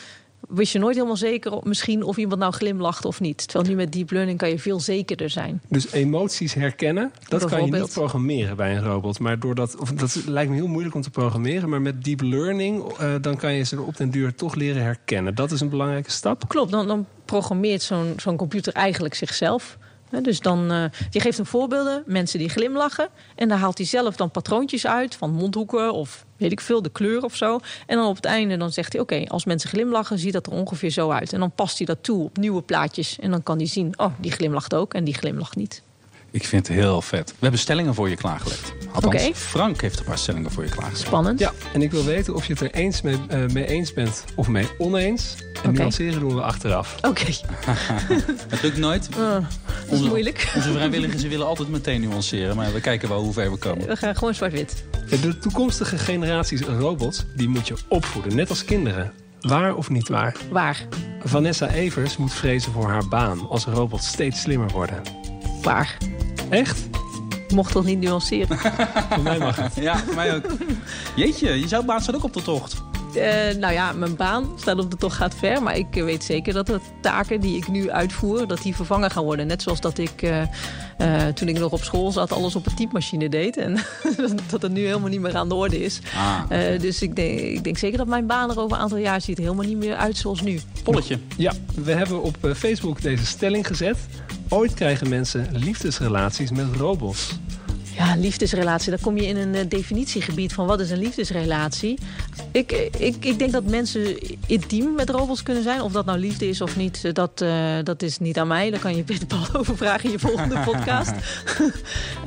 wist 0.49 0.73
je 0.73 0.79
nooit 0.79 0.95
helemaal 0.95 1.17
zeker 1.17 1.53
of, 1.53 1.65
misschien 1.65 2.03
of 2.03 2.17
iemand 2.17 2.41
nou 2.41 2.53
glimlacht 2.53 3.05
of 3.05 3.21
niet. 3.21 3.49
Terwijl 3.49 3.71
nu 3.71 3.77
met 3.77 3.93
deep 3.93 4.11
learning 4.11 4.39
kan 4.39 4.49
je 4.49 4.59
veel 4.59 4.81
zekerder 4.81 5.31
zijn. 5.31 5.63
Dus 5.69 5.93
emoties 5.93 6.55
herkennen, 6.55 7.13
dat 7.29 7.45
kan 7.45 7.65
je 7.65 7.73
niet 7.73 7.93
programmeren 7.93 8.57
bij 8.57 8.77
een 8.77 8.83
robot. 8.83 9.19
Maar 9.19 9.39
doordat, 9.39 9.77
of 9.77 9.93
dat 9.93 10.23
lijkt 10.27 10.51
me 10.51 10.57
heel 10.57 10.67
moeilijk 10.67 10.95
om 10.95 11.03
te 11.03 11.11
programmeren. 11.11 11.69
Maar 11.69 11.83
met 11.83 12.05
deep 12.05 12.21
learning, 12.21 13.01
uh, 13.01 13.15
dan 13.21 13.37
kan 13.37 13.53
je 13.53 13.63
ze 13.63 13.81
op 13.81 13.97
den 13.97 14.11
duur 14.11 14.35
toch 14.35 14.55
leren 14.55 14.83
herkennen. 14.83 15.35
Dat 15.35 15.51
is 15.51 15.61
een 15.61 15.69
belangrijke 15.69 16.11
stap. 16.11 16.49
Klopt, 16.49 16.71
dan, 16.71 16.87
dan 16.87 17.07
programmeert 17.25 17.83
zo'n 17.83 18.13
zo'n 18.17 18.37
computer 18.37 18.73
eigenlijk 18.73 19.15
zichzelf. 19.15 19.79
Dus 20.23 20.41
dan, 20.41 20.91
die 21.11 21.21
geeft 21.21 21.37
hem 21.37 21.47
voorbeelden, 21.47 22.03
mensen 22.07 22.39
die 22.39 22.49
glimlachen. 22.49 23.09
En 23.35 23.49
daar 23.49 23.59
haalt 23.59 23.79
hij 23.79 23.87
zelf 23.87 24.17
dan 24.17 24.31
patroontjes 24.31 24.87
uit 24.87 25.15
van 25.15 25.31
mondhoeken 25.31 25.93
of 25.93 26.25
weet 26.37 26.53
ik 26.53 26.61
veel, 26.61 26.83
de 26.83 26.91
kleur 26.91 27.23
of 27.25 27.37
zo. 27.37 27.61
En 27.87 27.97
dan 27.97 28.07
op 28.07 28.17
het 28.17 28.25
einde 28.25 28.57
dan 28.57 28.73
zegt 28.73 28.93
hij, 28.93 29.03
oké, 29.03 29.25
als 29.29 29.45
mensen 29.45 29.69
glimlachen, 29.69 30.19
ziet 30.19 30.33
dat 30.33 30.47
er 30.47 30.53
ongeveer 30.53 30.91
zo 30.91 31.11
uit. 31.11 31.33
En 31.33 31.41
dan 31.41 31.51
past 31.51 31.79
hij 31.79 31.87
dat 31.87 31.99
toe 32.01 32.25
op 32.25 32.37
nieuwe 32.37 32.63
plaatjes. 32.63 33.19
En 33.21 33.31
dan 33.31 33.43
kan 33.43 33.57
hij 33.57 33.67
zien, 33.67 33.99
oh, 33.99 34.13
die 34.21 34.33
glimlacht 34.33 34.75
ook 34.75 34.95
en 34.95 35.05
die 35.05 35.15
glimlacht 35.15 35.57
niet. 35.57 35.83
Ik 36.31 36.45
vind 36.45 36.67
het 36.67 36.77
heel 36.77 37.03
vet. 37.03 37.31
We 37.31 37.37
hebben 37.41 37.61
stellingen 37.61 37.95
voor 37.95 38.09
je 38.09 38.17
klaargelegd. 38.17 38.84
Althans, 38.95 39.15
okay. 39.15 39.35
Frank 39.35 39.81
heeft 39.81 39.99
een 39.99 40.05
paar 40.05 40.19
stellingen 40.19 40.51
voor 40.51 40.65
je 40.65 40.71
klaargelegd. 40.71 41.07
Spannend. 41.07 41.39
Ja, 41.39 41.53
en 41.73 41.83
ik 41.83 41.91
wil 41.91 42.05
weten 42.05 42.35
of 42.35 42.47
je 42.47 42.53
het 42.53 42.63
er 42.63 42.71
eens 42.71 43.03
mee, 43.03 43.17
uh, 43.31 43.47
mee 43.47 43.67
eens 43.67 43.93
bent 43.93 44.25
of 44.35 44.49
mee 44.49 44.69
oneens. 44.79 45.35
En 45.41 45.71
okay. 45.71 45.73
nuanceren 45.73 46.21
doen 46.21 46.35
we 46.35 46.43
achteraf. 46.43 46.97
Oké. 46.97 47.09
Okay. 47.65 48.21
het 48.49 48.63
lukt 48.63 48.77
nooit. 48.77 49.09
Uh, 49.11 49.33
dat 49.33 49.43
is 49.87 49.91
onze, 49.91 50.05
moeilijk. 50.05 50.49
Onze 50.57 50.73
vrijwilligers 50.73 51.23
willen 51.23 51.47
altijd 51.47 51.69
meteen 51.69 52.01
nuanceren. 52.01 52.57
Maar 52.57 52.73
we 52.73 52.81
kijken 52.81 53.09
wel 53.09 53.23
hoe 53.23 53.33
ver 53.33 53.51
we 53.51 53.57
komen. 53.57 53.87
We 53.87 53.97
gaan 53.97 54.17
gewoon 54.17 54.35
zwart-wit. 54.35 54.85
De 55.09 55.39
toekomstige 55.39 55.99
generaties 55.99 56.61
robots, 56.61 57.25
die 57.37 57.49
moet 57.49 57.69
je 57.69 57.75
opvoeden. 57.89 58.35
Net 58.35 58.49
als 58.51 58.65
kinderen. 58.65 59.13
Waar 59.41 59.75
of 59.75 59.91
niet 59.91 60.09
waar? 60.09 60.37
Waar. 60.51 60.87
Vanessa 61.25 61.69
Evers 61.69 62.17
moet 62.17 62.33
vrezen 62.33 62.73
voor 62.73 62.91
haar 62.91 63.09
baan 63.09 63.49
als 63.49 63.65
robots 63.65 64.07
steeds 64.07 64.41
slimmer 64.41 64.69
worden. 64.69 65.03
Waar. 65.63 65.97
Echt? 66.51 66.94
Mocht 67.55 67.73
toch 67.73 67.85
niet 67.85 67.99
nuanceren? 67.99 68.59
voor 69.11 69.23
mij 69.23 69.39
mag 69.39 69.57
het. 69.57 69.75
Ja, 69.75 69.97
voor 69.97 70.15
mij 70.15 70.35
ook. 70.35 70.45
Jeetje, 71.17 71.61
je 71.61 71.69
zou 71.69 71.85
baan 71.85 72.01
staat 72.01 72.15
ook 72.15 72.25
op 72.25 72.33
de 72.33 72.43
tocht. 72.43 72.83
Uh, 73.17 73.23
nou 73.59 73.73
ja, 73.73 73.93
mijn 73.93 74.17
baan 74.17 74.49
staat 74.57 74.79
op 74.79 74.91
de 74.91 74.97
tocht 74.97 75.17
gaat 75.17 75.35
ver. 75.35 75.63
Maar 75.63 75.77
ik 75.77 75.95
weet 75.95 76.25
zeker 76.25 76.53
dat 76.53 76.67
de 76.67 76.81
taken 77.01 77.41
die 77.41 77.57
ik 77.57 77.69
nu 77.69 77.91
uitvoer, 77.91 78.47
dat 78.47 78.63
die 78.63 78.75
vervangen 78.75 79.11
gaan 79.11 79.25
worden. 79.25 79.47
Net 79.47 79.63
zoals 79.63 79.81
dat 79.81 79.99
ik, 79.99 80.23
uh, 80.23 80.41
uh, 80.99 81.27
toen 81.27 81.49
ik 81.49 81.59
nog 81.59 81.73
op 81.73 81.83
school 81.83 82.13
zat, 82.13 82.33
alles 82.33 82.57
op 82.57 82.67
een 82.67 82.75
typemachine 82.75 83.29
deed. 83.29 83.57
En 83.57 83.79
dat 84.51 84.63
het 84.63 84.73
nu 84.73 84.85
helemaal 84.85 85.09
niet 85.09 85.21
meer 85.21 85.37
aan 85.37 85.49
de 85.49 85.55
orde 85.55 85.85
is. 85.85 86.01
Ah. 86.17 86.81
dus 86.81 87.03
ik 87.03 87.17
denk, 87.17 87.39
ik 87.39 87.65
denk 87.65 87.79
zeker 87.79 87.99
dat 87.99 88.07
mijn 88.07 88.27
baan 88.27 88.51
er 88.51 88.61
over 88.61 88.77
een 88.77 88.83
aantal 88.83 88.99
jaar 88.99 89.21
ziet 89.21 89.39
helemaal 89.39 89.67
niet 89.67 89.79
meer 89.79 89.97
uit 89.97 90.17
zoals 90.17 90.43
nu. 90.43 90.61
Polletje. 90.83 91.19
Ja, 91.37 91.53
we 91.75 91.93
hebben 91.93 92.23
op 92.23 92.37
Facebook 92.57 93.03
deze 93.03 93.27
stelling 93.27 93.67
gezet. 93.67 93.97
Ooit 94.55 94.75
krijgen 94.75 95.09
mensen 95.09 95.49
liefdesrelaties 95.53 96.51
met 96.51 96.67
robots. 96.77 97.33
Ja, 97.97 98.17
liefdesrelatie. 98.17 98.91
Dan 98.91 99.01
kom 99.01 99.17
je 99.17 99.27
in 99.27 99.37
een 99.37 99.55
uh, 99.55 99.61
definitiegebied 99.69 100.53
van 100.53 100.67
wat 100.67 100.81
is 100.81 100.91
een 100.91 100.99
liefdesrelatie. 100.99 101.99
Ik, 102.51 102.73
ik, 102.99 103.25
ik 103.25 103.39
denk 103.39 103.53
dat 103.53 103.65
mensen 103.65 104.19
intiem 104.47 104.95
met 104.95 105.11
robots 105.11 105.43
kunnen 105.43 105.63
zijn. 105.63 105.81
Of 105.81 105.93
dat 105.93 106.05
nou 106.05 106.19
liefde 106.19 106.49
is 106.49 106.61
of 106.61 106.77
niet, 106.77 107.15
dat, 107.15 107.41
uh, 107.43 107.77
dat 107.83 108.03
is 108.03 108.19
niet 108.19 108.39
aan 108.39 108.49
mij. 108.49 108.71
Daar 108.71 108.81
kan 108.81 108.97
je 108.97 109.03
Peter 109.13 109.27
Paul 109.27 109.47
over 109.53 109.77
vragen 109.77 110.05
in 110.05 110.11
je 110.11 110.19
volgende 110.19 110.59
podcast. 110.59 111.13
um, 111.61 111.73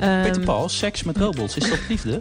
Peter 0.22 0.44
Paul, 0.44 0.68
seks 0.68 1.02
met 1.02 1.16
robots, 1.16 1.56
is 1.56 1.70
dat 1.70 1.80
liefde? 1.88 2.20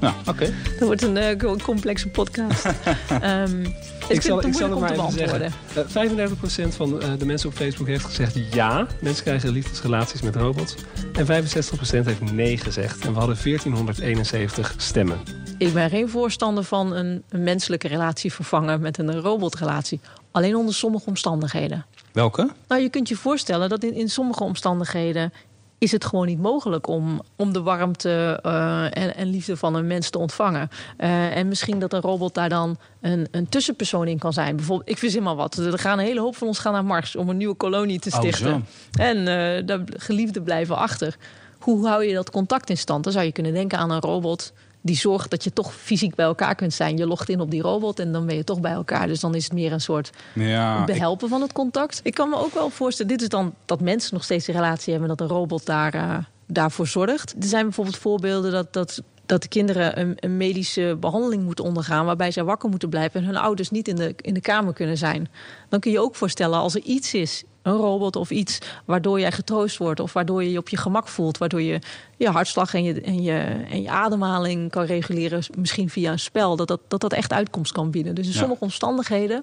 Nou, 0.00 0.14
oké. 0.26 0.52
Dat 0.78 0.80
wordt 0.88 1.02
een 1.02 1.16
eh, 1.16 1.58
complexe 1.62 2.08
podcast. 2.08 2.64
Ehm, 3.20 3.62
dus 3.62 3.72
Ik 4.08 4.22
zal, 4.22 4.46
ik 4.46 4.54
zal 4.54 4.66
het 4.66 4.74
om 4.74 4.80
maar 4.80 4.88
te 4.88 4.94
even 4.94 5.16
beantwoorden. 5.16 5.52
zeggen. 5.74 6.28
Eh, 6.64 6.68
35% 6.68 6.74
van 6.76 7.02
eh, 7.02 7.08
de 7.18 7.26
mensen 7.26 7.48
op 7.48 7.54
Facebook 7.54 7.86
heeft 7.86 8.04
gezegd 8.04 8.38
ja. 8.54 8.86
Mensen 9.00 9.24
krijgen 9.24 9.50
liefdesrelaties 9.50 10.22
met 10.22 10.36
robots. 10.36 10.74
En 11.12 11.26
65% 11.26 12.04
heeft 12.04 12.32
nee 12.32 12.56
gezegd. 12.56 13.04
En 13.04 13.12
we 13.12 13.18
hadden 13.18 13.36
1471 13.44 14.74
stemmen. 14.76 15.18
Ik 15.58 15.72
ben 15.72 15.90
geen 15.90 16.08
voorstander 16.08 16.64
van 16.64 16.92
een, 16.92 17.22
een 17.28 17.42
menselijke 17.42 17.88
relatie 17.88 18.32
vervangen 18.32 18.80
met 18.80 18.98
een 18.98 19.20
robotrelatie. 19.20 20.00
Alleen 20.30 20.56
onder 20.56 20.74
sommige 20.74 21.06
omstandigheden. 21.06 21.86
Welke? 22.12 22.50
Nou, 22.68 22.82
je 22.82 22.88
kunt 22.88 23.08
je 23.08 23.16
voorstellen 23.16 23.68
dat 23.68 23.82
in, 23.82 23.94
in 23.94 24.08
sommige 24.08 24.44
omstandigheden 24.44 25.32
is 25.80 25.92
het 25.92 26.04
gewoon 26.04 26.26
niet 26.26 26.40
mogelijk 26.40 26.86
om, 26.86 27.22
om 27.36 27.52
de 27.52 27.62
warmte 27.62 28.38
eh, 28.42 28.84
en, 28.84 29.16
en 29.16 29.26
liefde 29.26 29.56
van 29.56 29.74
een 29.74 29.86
mens 29.86 30.10
te 30.10 30.18
ontvangen. 30.18 30.68
Eh, 30.96 31.36
en 31.36 31.48
misschien 31.48 31.78
dat 31.78 31.92
een 31.92 32.00
robot 32.00 32.34
daar 32.34 32.48
dan 32.48 32.78
een, 33.00 33.28
een 33.30 33.48
tussenpersoon 33.48 34.06
in 34.06 34.18
kan 34.18 34.32
zijn. 34.32 34.56
Bijvoorbeeld, 34.56 34.88
ik 34.88 34.98
verzin 34.98 35.22
maar 35.22 35.34
wat. 35.34 35.56
Er 35.56 35.78
gaan 35.78 35.98
een 35.98 36.04
hele 36.04 36.20
hoop 36.20 36.36
van 36.36 36.46
ons 36.46 36.58
gaan 36.58 36.72
naar 36.72 36.84
Mars 36.84 37.16
om 37.16 37.28
een 37.28 37.36
nieuwe 37.36 37.54
kolonie 37.54 37.98
te 37.98 38.10
Oh, 38.12 38.18
stichten. 38.18 38.66
en 38.92 39.16
eh 39.18 39.66
de 39.66 39.82
geliefden 39.96 40.42
blijven 40.42 40.76
achter. 40.76 41.16
Hoe 41.58 41.86
hou 41.86 42.04
je 42.04 42.14
dat 42.14 42.30
contact 42.30 42.70
in 42.70 42.78
stand? 42.78 43.04
Dan 43.04 43.12
zou 43.12 43.24
je 43.24 43.32
kunnen 43.32 43.52
denken 43.52 43.78
aan 43.78 43.90
een 43.90 44.00
robot 44.00 44.52
die 44.80 44.96
zorgt 44.96 45.30
dat 45.30 45.44
je 45.44 45.52
toch 45.52 45.74
fysiek 45.74 46.14
bij 46.14 46.24
elkaar 46.26 46.54
kunt 46.54 46.72
zijn. 46.74 46.96
Je 46.96 47.06
logt 47.06 47.28
in 47.28 47.40
op 47.40 47.50
die 47.50 47.62
robot 47.62 47.98
en 47.98 48.12
dan 48.12 48.26
ben 48.26 48.36
je 48.36 48.44
toch 48.44 48.60
bij 48.60 48.72
elkaar. 48.72 49.06
Dus 49.06 49.20
dan 49.20 49.34
is 49.34 49.44
het 49.44 49.52
meer 49.52 49.72
een 49.72 49.80
soort 49.80 50.10
Ja, 50.34 50.80
ik- 50.80 50.86
behelpen 50.86 51.28
van 51.28 51.40
het 51.40 51.52
contact. 51.52 52.00
Ik 52.02 52.14
kan 52.14 52.28
me 52.28 52.36
ook 52.36 52.54
wel 52.54 52.70
voorstellen, 52.70 53.10
dit 53.12 53.22
is 53.22 53.28
dan 53.28 53.54
dat 53.64 53.80
mensen 53.80 54.14
nog 54.14 54.24
steeds 54.24 54.46
een 54.48 54.54
relatie 54.54 54.90
hebben, 54.92 55.08
dat 55.08 55.20
een 55.20 55.26
robot 55.36 55.66
daar, 55.66 55.94
eh, 55.94 56.16
daarvoor 56.46 56.86
zorgt. 56.86 57.34
Er 57.40 57.46
zijn 57.48 57.64
bijvoorbeeld 57.64 57.96
voorbeelden 57.96 58.52
dat, 58.52 58.72
dat, 58.72 59.02
dat 59.26 59.42
de 59.42 59.48
kinderen 59.48 60.00
een, 60.00 60.12
een 60.16 60.36
medische 60.36 60.96
behandeling 61.00 61.42
moeten 61.44 61.64
ondergaan, 61.64 62.04
waarbij 62.06 62.30
zij 62.30 62.44
wakker 62.44 62.68
moeten 62.68 62.88
blijven 62.88 63.20
en 63.20 63.26
hun 63.26 63.36
ouders 63.36 63.70
niet 63.70 63.88
in 63.88 63.96
de, 63.96 64.14
in 64.16 64.34
de 64.34 64.40
kamer 64.40 64.72
kunnen 64.72 64.98
zijn. 64.98 65.28
Dan 65.68 65.80
kun 65.80 65.90
je 65.90 66.00
ook 66.00 66.14
voorstellen, 66.14 66.58
als 66.58 66.74
er 66.74 66.82
iets 66.82 67.14
is, 67.14 67.44
een 67.62 67.72
robot 67.76 68.16
of 68.16 68.30
iets, 68.30 68.58
waardoor 68.84 69.20
jij 69.20 69.32
getroost 69.32 69.76
wordt 69.76 70.00
of 70.00 70.12
waardoor 70.12 70.42
je 70.42 70.50
je 70.52 70.58
op 70.58 70.68
je 70.68 70.76
gemak 70.76 71.08
voelt, 71.08 71.38
waardoor 71.38 71.62
je 71.62 71.78
je 72.16 72.28
hartslag 72.28 72.74
en 72.74 72.82
je, 72.84 73.00
en 73.00 73.22
je, 73.22 73.38
en 73.70 73.82
je 73.82 73.90
ademhaling 73.90 74.70
kan 74.70 74.84
reguleren, 74.84 75.42
misschien 75.56 75.90
via 75.90 76.12
een 76.12 76.18
spel, 76.18 76.56
dat 76.56 76.68
dat, 76.68 76.80
dat, 76.88 77.00
dat 77.00 77.12
echt 77.12 77.32
uitkomst 77.32 77.72
kan 77.72 77.90
bieden. 77.90 78.14
Dus 78.14 78.26
in 78.26 78.32
Ja. 78.32 78.38
sommige 78.38 78.60
omstandigheden 78.64 79.42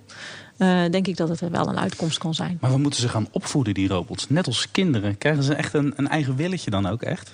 eh, 0.57 0.81
denk 0.91 1.07
ik 1.07 1.17
dat 1.17 1.29
het 1.29 1.39
wel 1.50 1.67
een 1.67 1.79
uitkomst 1.79 2.17
kan 2.17 2.33
zijn. 2.33 2.57
Maar 2.62 2.71
we 2.71 2.77
moeten 2.77 3.00
ze 3.00 3.09
gaan 3.09 3.27
opvoeden, 3.31 3.74
die 3.74 3.88
robots. 3.88 4.29
Net 4.29 4.47
als 4.47 4.71
kinderen. 4.71 5.17
Krijgen 5.17 5.43
ze 5.43 5.53
echt 5.53 5.74
een, 5.74 5.93
een 5.95 6.07
eigen 6.07 6.36
willetje 6.36 6.69
dan 6.69 6.88
ook 6.88 7.01
echt? 7.01 7.29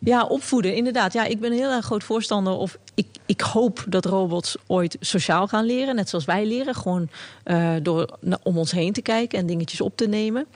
Ja, 0.00 0.24
opvoeden, 0.24 0.74
inderdaad. 0.74 1.12
Ja, 1.12 1.24
ik 1.24 1.40
ben 1.40 1.52
heel 1.52 1.70
erg 1.70 1.84
groot 1.84 2.04
voorstander. 2.04 2.52
Of 2.52 2.78
ik, 2.94 3.06
ik 3.26 3.40
hoop 3.40 3.84
dat 3.88 4.04
robots 4.04 4.56
ooit 4.66 4.96
sociaal 5.00 5.46
gaan 5.46 5.64
leren. 5.64 5.94
Net 5.94 6.08
zoals 6.08 6.24
wij 6.24 6.46
leren. 6.46 6.74
Gewoon 6.74 7.08
eh, 7.42 7.74
door 7.82 8.18
om 8.42 8.58
ons 8.58 8.70
heen 8.70 8.92
te 8.92 9.02
kijken 9.02 9.38
en 9.38 9.46
dingetjes 9.46 9.80
op 9.80 9.96
te 9.96 10.06
nemen. 10.06 10.46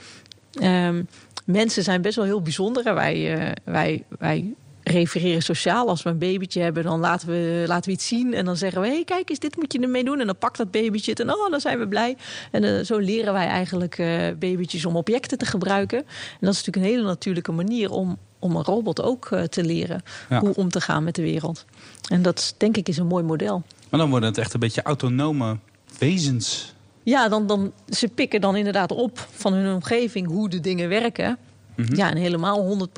Ehm, 0.52 1.02
mensen 1.44 1.82
zijn 1.82 2.02
best 2.02 2.16
wel 2.16 2.24
heel 2.24 2.42
bijzonder. 2.42 2.94
Wij, 2.94 3.38
eh, 3.38 3.52
wij, 3.64 4.04
wij 4.18 4.54
refereren 4.84 5.42
sociaal. 5.42 5.88
Als 5.88 6.02
we 6.02 6.10
een 6.10 6.18
babytje 6.18 6.60
hebben, 6.60 6.82
dan 6.82 7.00
laten 7.00 7.28
we, 7.28 7.64
laten 7.66 7.90
we 7.90 7.96
iets 7.96 8.08
zien. 8.08 8.34
En 8.34 8.44
dan 8.44 8.56
zeggen 8.56 8.80
we, 8.80 8.86
hé, 8.86 8.94
hey, 8.94 9.04
kijk 9.04 9.30
eens, 9.30 9.38
dit 9.38 9.56
moet 9.56 9.72
je 9.72 9.80
ermee 9.80 10.04
doen. 10.04 10.20
En 10.20 10.26
dan 10.26 10.38
pakt 10.38 10.56
dat 10.56 10.70
babytje 10.70 11.10
het. 11.10 11.20
En 11.20 11.34
oh, 11.34 11.50
dan 11.50 11.60
zijn 11.60 11.78
we 11.78 11.88
blij. 11.88 12.16
En 12.50 12.64
eh, 12.64 12.84
zo 12.84 12.98
leren 12.98 13.32
wij 13.32 13.46
eigenlijk 13.46 13.98
eh 13.98 14.08
babytjes 14.38 14.84
om 14.84 14.96
objecten 14.96 15.38
te 15.38 15.46
gebruiken. 15.46 15.98
En 15.98 16.40
dat 16.40 16.52
is 16.52 16.64
natuurlijk 16.64 16.86
een 16.86 16.92
hele 16.92 17.08
natuurlijke 17.08 17.52
manier 17.52 17.90
om, 17.90 18.18
om 18.44 18.56
een 18.56 18.64
robot 18.64 19.02
ook 19.02 19.26
eh, 19.30 19.42
te 19.42 19.64
leren. 19.64 20.02
Ja. 20.28 20.40
Hoe 20.40 20.54
om 20.54 20.68
te 20.68 20.80
gaan 20.80 21.04
met 21.04 21.14
de 21.14 21.22
wereld. 21.22 21.64
En 22.08 22.22
dat 22.22 22.54
denk 22.58 22.76
ik 22.76 22.88
is 22.88 22.96
een 22.96 23.06
mooi 23.06 23.24
model. 23.24 23.62
Maar 23.90 24.00
dan 24.00 24.10
worden 24.10 24.28
het 24.28 24.38
echt 24.38 24.54
een 24.54 24.60
beetje 24.60 24.82
autonome 24.82 25.58
wezens. 25.98 26.74
Ja, 27.02 27.28
dan, 27.28 27.46
dan, 27.46 27.72
ze 27.88 28.08
pikken 28.08 28.40
dan 28.40 28.56
inderdaad 28.56 28.92
op 28.92 29.26
van 29.30 29.52
hun 29.52 29.74
omgeving 29.74 30.26
hoe 30.26 30.48
de 30.48 30.60
dingen 30.60 30.88
werken. 30.88 31.38
Ja, 31.76 32.10
en 32.10 32.16
helemaal 32.16 32.88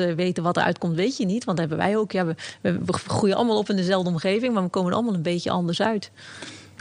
100% 0.00 0.14
weten 0.16 0.42
wat 0.42 0.56
eruit 0.56 0.78
komt, 0.78 0.96
weet 0.96 1.16
je 1.16 1.26
niet. 1.26 1.44
Want 1.44 1.58
dat 1.58 1.68
hebben 1.68 1.86
wij 1.86 1.96
ook. 1.96 2.12
Ja, 2.12 2.26
we, 2.26 2.34
we 2.60 2.92
groeien 2.92 3.36
allemaal 3.36 3.58
op 3.58 3.70
in 3.70 3.76
dezelfde 3.76 4.10
omgeving, 4.10 4.54
maar 4.54 4.62
we 4.62 4.68
komen 4.68 4.90
er 4.90 4.96
allemaal 4.96 5.14
een 5.14 5.22
beetje 5.22 5.50
anders 5.50 5.82
uit. 5.82 6.10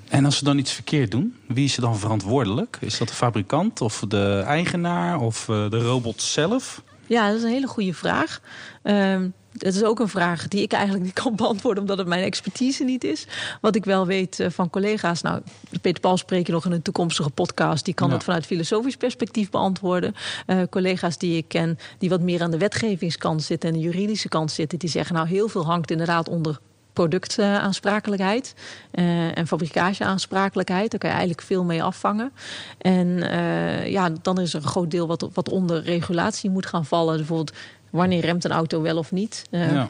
En 0.09 0.25
als 0.25 0.37
ze 0.37 0.43
dan 0.43 0.57
iets 0.57 0.71
verkeerd 0.71 1.11
doen, 1.11 1.35
wie 1.47 1.65
is 1.65 1.75
er 1.75 1.81
dan 1.81 1.97
verantwoordelijk? 1.97 2.77
Is 2.79 2.97
dat 2.97 3.07
de 3.07 3.13
fabrikant 3.13 3.81
of 3.81 4.03
de 4.07 4.43
eigenaar 4.45 5.19
of 5.19 5.49
eh, 5.49 5.69
de 5.69 5.79
robot 5.79 6.21
zelf? 6.21 6.81
Ja, 7.07 7.27
dat 7.27 7.37
is 7.37 7.43
een 7.43 7.49
hele 7.49 7.67
goede 7.67 7.93
vraag. 7.93 8.41
Ehm 8.83 9.27
het 9.57 9.75
is 9.75 9.83
ook 9.83 9.99
een 9.99 10.07
vraag 10.07 10.47
die 10.47 10.61
ik 10.61 10.71
eigenlijk 10.73 11.03
niet 11.03 11.13
kan 11.13 11.35
beantwoorden, 11.45 11.81
omdat 11.81 11.97
het 11.97 12.07
mijn 12.07 12.23
expertise 12.23 12.83
niet 12.83 13.03
is. 13.03 13.27
Wat 13.61 13.75
ik 13.75 13.85
wel 13.85 14.05
weet 14.05 14.39
eh, 14.39 14.49
van 14.49 14.69
collega's. 14.69 15.21
Nou, 15.21 15.41
Peter 15.81 16.01
Paul 16.01 16.17
spreek 16.17 16.45
je 16.45 16.51
nog 16.51 16.65
in 16.65 16.71
een 16.71 16.81
toekomstige 16.81 17.29
podcast. 17.29 17.85
Die 17.85 17.93
kan 17.93 18.07
Ja. 18.07 18.13
dat 18.13 18.23
vanuit 18.23 18.45
filosofisch 18.45 18.95
perspectief 18.97 19.49
beantwoorden. 19.49 20.15
Eh, 20.45 20.61
collega's 20.69 21.17
die 21.17 21.37
ik 21.37 21.47
ken, 21.47 21.77
die 21.97 22.09
wat 22.09 22.21
meer 22.21 22.41
aan 22.41 22.51
de 22.51 22.57
wetgevingskant 22.57 23.43
zitten 23.43 23.69
en 23.69 23.75
de 23.75 23.81
juridische 23.81 24.29
kant 24.29 24.51
zitten, 24.51 24.79
die 24.79 24.89
zeggen 24.89 25.15
nou 25.15 25.27
heel 25.27 25.47
veel 25.47 25.65
hangt 25.65 25.91
inderdaad 25.91 26.29
onder 26.29 26.59
productaansprakelijkheid 26.95 28.55
eh, 28.91 29.37
en 29.37 29.47
fabrikageaansprakelijkheid. 29.47 30.91
Daar 30.91 30.99
kan 30.99 31.09
je 31.09 31.15
eigenlijk 31.15 31.47
veel 31.47 31.63
mee 31.63 31.83
afvangen. 31.83 32.31
En 32.77 33.29
eh, 33.31 33.91
ja, 33.91 34.09
dan 34.21 34.39
is 34.39 34.53
er 34.53 34.61
een 34.61 34.67
groot 34.67 34.91
deel 34.91 35.07
wat, 35.07 35.29
wat 35.33 35.49
onder 35.49 35.83
regulatie 35.83 36.49
moet 36.49 36.65
gaan 36.65 36.85
vallen. 36.85 37.17
Bijvoorbeeld, 37.17 37.53
wanneer 37.89 38.21
remt 38.21 38.43
een 38.43 38.51
auto 38.51 38.81
wel 38.81 38.97
of 38.97 39.11
niet? 39.11 39.43
Eh, 39.51 39.71
Ja. 39.71 39.89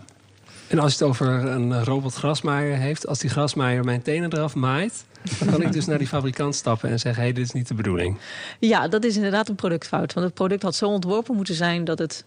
En 0.68 0.80
als 0.80 0.98
je 0.98 0.98
het 1.00 1.08
over 1.08 1.28
een 1.28 1.84
robot 1.84 2.14
grasmaaier 2.14 2.78
heeft, 2.78 3.08
als 3.08 3.20
die 3.20 3.30
grasmaaier 3.30 3.84
mijn 3.84 4.02
tenen 4.02 4.34
eraf 4.34 4.56
maait, 4.56 5.06
dan 5.40 5.50
kan 5.50 5.62
ik 5.62 5.72
dus 5.72 5.86
naar 5.86 5.98
die 5.98 6.08
fabrikant 6.08 6.56
stappen 6.56 6.90
en 6.90 7.00
zeggen: 7.00 7.22
hé, 7.22 7.28
hey, 7.28 7.38
dit 7.38 7.46
is 7.46 7.52
niet 7.52 7.68
de 7.68 7.74
bedoeling. 7.74 8.18
Ja, 8.60 8.88
dat 8.88 9.04
is 9.04 9.16
inderdaad 9.16 9.50
een 9.50 9.56
productfout. 9.56 10.14
Want 10.14 10.26
het 10.26 10.36
product 10.36 10.64
had 10.64 10.76
zo 10.76 10.88
ontworpen 10.88 11.36
moeten 11.36 11.56
zijn 11.56 11.84
dat 11.84 12.00
het, 12.00 12.26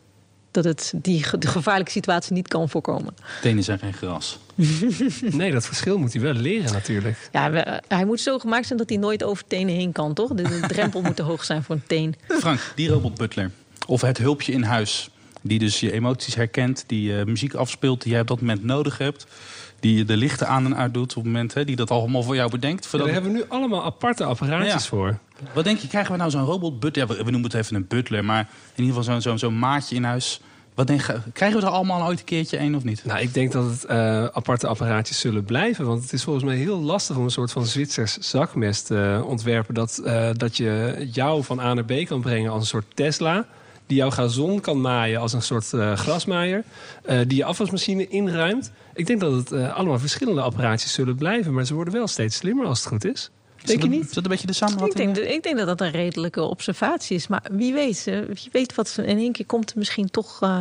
dat 0.63 0.65
het 0.79 0.93
die 1.03 1.25
de 1.39 1.47
gevaarlijke 1.47 1.91
situatie 1.93 2.33
niet 2.33 2.49
kan 2.49 2.69
voorkomen. 2.69 3.15
Tenen 3.43 3.65
zijn 3.65 3.79
geen 3.79 3.93
gras. 3.93 4.39
Nee, 5.31 5.53
dat 5.53 5.67
verschil 5.67 5.99
moet 5.99 6.13
hij 6.13 6.23
wel 6.23 6.33
leren 6.33 6.73
natuurlijk. 6.73 7.29
Ja, 7.33 7.51
we- 7.51 7.83
hij 7.89 8.05
moet 8.05 8.21
zo 8.21 8.39
gemaakt 8.39 8.67
zijn 8.67 8.79
dat 8.79 8.89
hij 8.89 8.99
nooit 8.99 9.23
over 9.25 9.45
tenen 9.47 9.75
heen 9.75 9.93
kan, 9.93 10.15
toch? 10.15 10.33
De, 10.35 10.43
de 10.43 10.61
drempel 10.69 11.03
moet 11.03 11.17
te 11.17 11.23
hoog 11.23 11.45
zijn 11.45 11.63
voor 11.63 11.75
een 11.75 11.83
teen. 11.87 12.15
Frank, 12.41 12.73
die 12.75 12.89
robot 12.89 13.15
butler. 13.17 13.51
Of 13.87 14.01
het 14.01 14.19
hulpje 14.19 14.53
in 14.53 14.63
huis. 14.63 15.11
Die 15.43 15.59
dus 15.59 15.81
je 15.81 15.93
emoties 15.93 16.35
herkent, 16.35 16.85
die 16.87 17.19
eh, 17.19 17.25
muziek 17.27 17.55
afspeelt 17.55 18.03
die 18.03 18.13
jij 18.13 18.21
op 18.21 18.27
dat 18.27 18.41
moment 18.41 18.65
nodig 18.65 18.99
hebt. 18.99 19.27
Die 19.81 20.05
de 20.05 20.17
lichten 20.17 20.49
aan 20.49 20.65
en 20.65 20.77
uit 20.77 20.95
doet 20.95 21.09
op 21.11 21.15
het 21.15 21.25
moment 21.33 21.55
hè, 21.55 21.65
die 21.65 21.77
dat 21.77 21.91
allemaal 21.91 22.23
voor 22.23 22.35
jou 22.35 22.51
bedenkt. 22.51 22.83
Ja, 22.85 22.91
Voordat 22.91 23.09
daar 23.09 23.17
hebben 23.17 23.33
we 23.35 23.39
nu 23.45 23.45
allemaal 23.49 23.85
aparte 23.85 24.25
apparaatjes 24.25 24.73
Ja. 24.83 24.89
voor. 24.89 25.19
Wat 25.55 25.65
denk 25.65 25.79
je, 25.79 25.89
krijgen 25.89 26.13
we 26.13 26.19
nou 26.19 26.31
zo'n 26.31 26.45
robot 26.45 26.81
butler? 26.81 27.07
Ja, 27.09 27.15
we, 27.15 27.25
we 27.25 27.31
noemen 27.31 27.51
het 27.51 27.55
even 27.61 27.77
een 27.77 27.87
butler, 27.89 28.25
maar 28.25 28.49
in 28.75 28.85
ieder 28.85 28.97
geval 28.97 29.03
zo'n 29.13 29.21
zo'n 29.23 29.39
zo'n 29.39 29.59
maatje 29.59 29.95
in 29.97 30.05
huis. 30.05 30.41
Wat 30.79 30.87
denk 30.87 31.21
krijgen 31.33 31.61
we 31.61 31.67
er 31.67 31.73
allemaal 31.73 32.07
ooit 32.07 32.19
een 32.19 32.25
keertje 32.25 32.59
een 32.59 32.77
of 32.77 32.85
niet? 32.85 33.05
Nou, 33.05 33.21
ik 33.21 33.35
denk 33.35 33.53
dat 33.53 33.71
het 33.71 33.85
eh, 33.85 34.25
aparte 34.25 34.67
apparaatjes 34.67 35.21
zullen 35.21 35.45
blijven. 35.45 35.87
Want 35.87 36.03
het 36.03 36.13
is 36.13 36.25
volgens 36.25 36.45
mij 36.45 36.57
heel 36.57 36.81
lastig 36.81 37.17
om 37.17 37.25
een 37.25 37.31
soort 37.31 37.53
van 37.53 37.67
Zwitsers 37.67 38.19
zakmes 38.19 38.83
te 38.83 39.23
ontwerpen. 39.27 39.75
Dat, 39.75 39.99
eh, 39.99 40.31
dat 40.33 40.57
je 40.57 40.97
jou 41.13 41.45
van 41.45 41.61
A 41.61 41.75
naar 41.75 41.85
B 41.85 42.07
kan 42.07 42.21
brengen 42.21 42.51
als 42.51 42.61
een 42.61 42.67
soort 42.67 42.85
Tesla. 42.95 43.47
Die 43.87 43.97
jouw 43.97 44.11
gazon 44.11 44.61
kan 44.61 44.81
maaien 44.81 45.21
als 45.21 45.33
een 45.33 45.43
soort 45.43 45.73
eh, 45.73 45.93
grasmaaier. 45.93 46.65
die 47.27 47.37
je 47.37 47.45
afwasmachine 47.45 48.09
inruimt. 48.09 48.73
Ik 48.95 49.07
denk 49.07 49.21
dat 49.21 49.33
het 49.33 49.53
allemaal 49.53 49.99
verschillende 49.99 50.41
apparaatjes 50.41 50.93
zullen 50.93 51.17
blijven. 51.17 51.55
Maar 51.55 51.65
ze 51.67 51.75
worden 51.75 51.95
wel 51.95 52.07
steeds 52.07 52.37
slimmer 52.37 52.67
als 52.67 52.79
het 52.79 52.89
goed 52.89 53.05
is. 53.05 53.31
Denk 53.65 53.83
je 53.83 53.89
niet? 53.89 54.05
Is 54.09 54.13
dat 54.13 54.25
een 54.25 54.31
beetje 54.31 54.47
de 54.47 54.53
Ik 54.53 54.59
samenvatting? 54.59 55.05
denk, 55.15 55.17
dat- 55.27 55.35
ik 55.35 55.43
denk 55.43 55.57
dat 55.59 55.67
dat 55.67 55.81
een 55.81 55.91
redelijke 55.91 56.43
observatie 56.43 57.17
is. 57.17 57.27
Maar 57.27 57.43
wie 57.53 57.73
weet, 57.73 58.05
eh, 58.07 58.19
wie 58.19 58.49
weet 58.53 58.75
wat 58.75 58.89
ze- 58.89 59.07
in 59.07 59.19
één 59.19 59.33
keer 59.33 59.47
komt 59.47 59.71
er 59.71 59.79
misschien 59.79 60.11
toch 60.11 60.39
eh, 60.43 60.59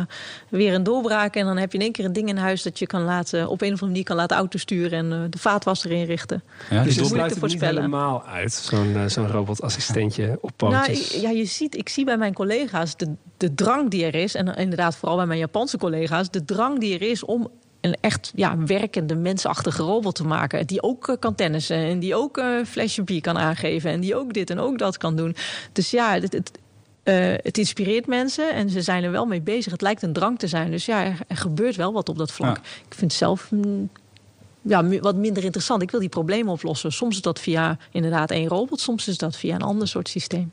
weer 0.48 0.74
een 0.74 0.82
doorbraak. 0.82 1.36
En 1.36 1.44
dan 1.44 1.56
heb 1.56 1.72
je 1.72 1.78
in 1.78 1.84
één 1.84 1.92
keer 1.92 2.04
een 2.04 2.12
ding 2.12 2.28
in 2.28 2.36
huis 2.36 2.62
dat 2.62 2.78
je 2.78 2.86
kan 2.86 3.02
laten, 3.02 3.48
op 3.48 3.60
een 3.60 3.66
of 3.66 3.72
andere 3.72 3.86
manier 3.86 4.04
kan 4.04 4.16
laten 4.16 4.36
autosturen 4.36 4.98
en 4.98 5.12
eh, 5.12 5.18
de 5.30 5.38
vaatwasser 5.38 5.90
inrichten. 5.90 6.42
Ja, 6.70 6.82
Dus 6.82 6.96
het 6.96 7.42
niet 7.42 7.60
helemaal 7.60 8.24
uit. 8.24 8.52
Zo'n 8.52 8.94
eh, 8.96 9.06
zo'n 9.06 9.28
robotassistentje 9.30 10.38
op 10.40 10.52
Nou, 10.60 10.74
pootjes. 10.86 11.14
ik- 11.14 11.20
ja, 11.20 11.30
je 11.30 11.44
ziet, 11.44 11.76
ik 11.76 11.88
zie 11.88 12.04
bij 12.04 12.16
mijn 12.18 12.34
collega's 12.34 12.96
de, 12.96 13.14
de 13.36 13.54
drang 13.54 13.90
die 13.90 14.04
er 14.04 14.14
is. 14.14 14.34
En 14.34 14.54
inderdaad, 14.54 14.96
vooral 14.96 15.16
bij 15.16 15.26
mijn 15.26 15.38
Japanse 15.38 15.78
collega's, 15.78 16.30
de 16.30 16.44
drang 16.44 16.78
die 16.78 16.94
er 16.94 17.10
is 17.10 17.24
om 17.24 17.50
een 17.80 17.96
echt 18.00 18.32
ja, 18.34 18.58
werkende, 18.58 19.14
mensachtige 19.14 19.82
robot 19.82 20.14
te 20.14 20.24
maken. 20.24 20.66
Die 20.66 20.82
ook 20.82 21.08
eh, 21.08 21.16
kan 21.18 21.34
tennissen 21.34 21.76
en 21.76 21.98
die 21.98 22.14
ook 22.14 22.36
een 22.36 22.66
flesje 22.66 23.02
bier 23.02 23.20
kan 23.20 23.38
aangeven. 23.38 23.90
En 23.90 24.00
die 24.00 24.16
ook 24.16 24.32
dit 24.32 24.50
en 24.50 24.58
ook 24.58 24.78
dat 24.78 24.96
kan 24.96 25.16
doen. 25.16 25.36
Dus 25.72 25.90
ja, 25.90 26.12
het, 26.12 26.32
het, 26.32 26.50
eh, 27.02 27.34
het 27.42 27.58
inspireert 27.58 28.06
mensen 28.06 28.54
en 28.54 28.70
ze 28.70 28.82
zijn 28.82 29.04
er 29.04 29.10
wel 29.10 29.26
mee 29.26 29.40
bezig. 29.40 29.72
Het 29.72 29.82
lijkt 29.82 30.02
een 30.02 30.12
drang 30.12 30.38
te 30.38 30.46
zijn. 30.46 30.70
Dus 30.70 30.86
ja, 30.86 31.04
er, 31.04 31.18
er 31.26 31.36
gebeurt 31.36 31.76
wel 31.76 31.92
wat 31.92 32.08
op 32.08 32.18
dat 32.18 32.32
vlak. 32.32 32.56
Ja. 32.56 32.62
Ik 32.62 32.94
vind 32.94 33.10
het 33.10 33.20
zelf 33.20 33.50
mm, 33.50 33.90
ja, 34.62 34.88
wat 35.00 35.16
minder 35.16 35.44
interessant. 35.44 35.82
Ik 35.82 35.90
wil 35.90 36.00
die 36.00 36.08
problemen 36.08 36.52
oplossen. 36.52 36.92
Soms 36.92 37.16
is 37.16 37.22
dat 37.22 37.40
via 37.40 37.78
inderdaad 37.92 38.30
één 38.30 38.48
robot, 38.48 38.80
soms 38.80 39.08
is 39.08 39.18
dat 39.18 39.36
via 39.36 39.54
een 39.54 39.62
ander 39.62 39.88
soort 39.88 40.08
systeem. 40.08 40.52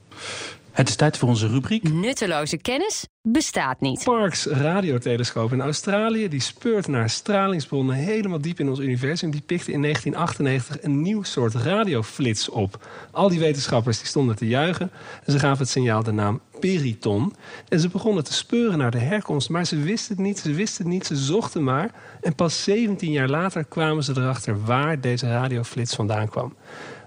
Het 0.75 0.89
is 0.89 0.95
tijd 0.95 1.17
voor 1.17 1.29
onze 1.29 1.47
rubriek. 1.47 1.93
Nutteloze 1.93 2.57
kennis 2.57 3.07
bestaat 3.21 3.81
niet. 3.81 4.03
Parkes 4.03 4.45
radiotelescoop 4.45 5.51
in 5.51 5.61
Australië, 5.61 6.27
die 6.27 6.39
speurt 6.39 6.87
naar 6.87 7.09
stralingsbronnen 7.09 7.95
helemaal 7.95 8.41
diep 8.41 8.59
in 8.59 8.69
ons 8.69 8.79
universum. 8.79 9.31
Die 9.31 9.41
pikte 9.41 9.71
in 9.71 9.81
1998 9.81 10.83
een 10.83 11.01
nieuw 11.01 11.23
soort 11.23 11.53
radioflits 11.53 12.49
op. 12.49 12.87
Al 13.11 13.29
die 13.29 13.39
wetenschappers 13.39 13.97
die 13.97 14.07
stonden 14.07 14.35
te 14.35 14.47
juichen 14.47 14.91
en 15.23 15.31
ze 15.31 15.39
gaven 15.39 15.57
het 15.57 15.69
signaal 15.69 16.03
de 16.03 16.11
naam 16.11 16.41
periton. 16.59 17.33
En 17.69 17.79
ze 17.79 17.89
begonnen 17.89 18.23
te 18.23 18.33
speuren 18.33 18.77
naar 18.77 18.91
de 18.91 18.97
herkomst, 18.97 19.49
maar 19.49 19.65
ze 19.65 19.79
wisten 19.79 20.15
het 20.15 20.25
niet, 20.25 20.39
ze 20.39 20.53
wisten 20.53 20.85
het 20.85 20.93
niet, 20.93 21.05
ze 21.05 21.15
zochten 21.15 21.63
maar. 21.63 21.91
En 22.21 22.35
pas 22.35 22.63
17 22.63 23.11
jaar 23.11 23.29
later 23.29 23.65
kwamen 23.65 24.03
ze 24.03 24.13
erachter 24.15 24.65
waar 24.65 25.01
deze 25.01 25.27
radioflits 25.27 25.95
vandaan 25.95 26.29
kwam. 26.29 26.55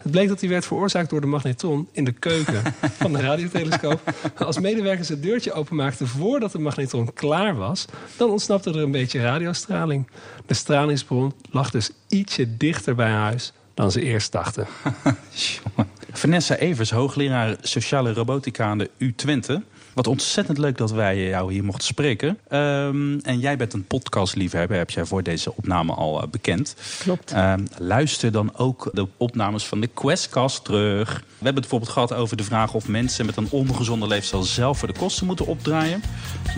Het 0.02 0.10
bleek 0.10 0.28
dat 0.28 0.40
die 0.40 0.48
werd 0.48 0.66
veroorzaakt 0.66 1.10
door 1.10 1.20
de 1.20 1.26
magnetron 1.26 1.88
in 1.92 2.04
de 2.04 2.12
keuken 2.12 2.62
van 3.00 3.12
de 3.12 3.20
radiotelescoop. 3.20 4.14
Als 4.38 4.58
medewerkers 4.58 5.08
het 5.08 5.22
deurtje 5.22 5.52
openmaakten 5.52 6.06
voordat 6.06 6.52
de 6.52 6.58
magnetron 6.58 7.12
klaar 7.14 7.56
was, 7.56 7.84
dan 8.16 8.30
ontsnapte 8.30 8.70
er 8.70 8.78
een 8.78 8.90
beetje 8.90 9.20
radiostraling. 9.20 10.10
De 10.46 10.54
stralingsbron 10.54 11.34
lag 11.50 11.70
dus 11.70 11.90
ietsje 12.08 12.56
dichter 12.56 12.94
bij 12.94 13.10
huis 13.10 13.52
dan 13.74 13.90
ze 13.90 14.02
eerst 14.02 14.32
dachten. 14.32 14.66
Vanessa 16.12 16.56
Evers, 16.56 16.90
hoogleraar 16.90 17.56
sociale 17.60 18.12
robotica 18.12 18.64
aan 18.64 18.78
de 18.78 18.90
U 18.96 19.14
Twente. 19.14 19.62
Wat 19.98 20.06
ontzettend 20.06 20.58
leuk 20.58 20.76
dat 20.76 20.90
wij 20.90 21.28
jou 21.28 21.52
hier 21.52 21.64
mochten 21.64 21.84
spreken. 21.84 22.38
Ehm, 22.48 23.18
en 23.18 23.38
jij 23.38 23.56
bent 23.56 23.72
een 23.72 23.86
podcastliefhebber, 23.86 24.76
heb 24.76 24.90
jij 24.90 25.04
voor 25.04 25.22
deze 25.22 25.56
opname 25.56 25.92
al 25.92 26.22
eh, 26.22 26.28
bekend. 26.28 26.74
Klopt. 26.98 27.32
Ehm, 27.32 27.64
luister 27.78 28.32
dan 28.32 28.56
ook 28.56 28.90
de 28.92 29.06
opnames 29.16 29.64
van 29.64 29.80
de 29.80 29.86
Questcast 29.86 30.64
terug. 30.64 31.08
We 31.08 31.44
hebben 31.44 31.46
het 31.46 31.54
bijvoorbeeld 31.54 31.90
gehad 31.90 32.14
over 32.14 32.36
de 32.36 32.44
vraag 32.44 32.74
of 32.74 32.88
mensen 32.88 33.26
met 33.26 33.36
een 33.36 33.48
ongezonde 33.50 34.06
leefstijl 34.06 34.42
zelf 34.42 34.78
voor 34.78 34.88
de 34.88 34.98
kosten 34.98 35.26
moeten 35.26 35.46
opdraaien. 35.46 36.02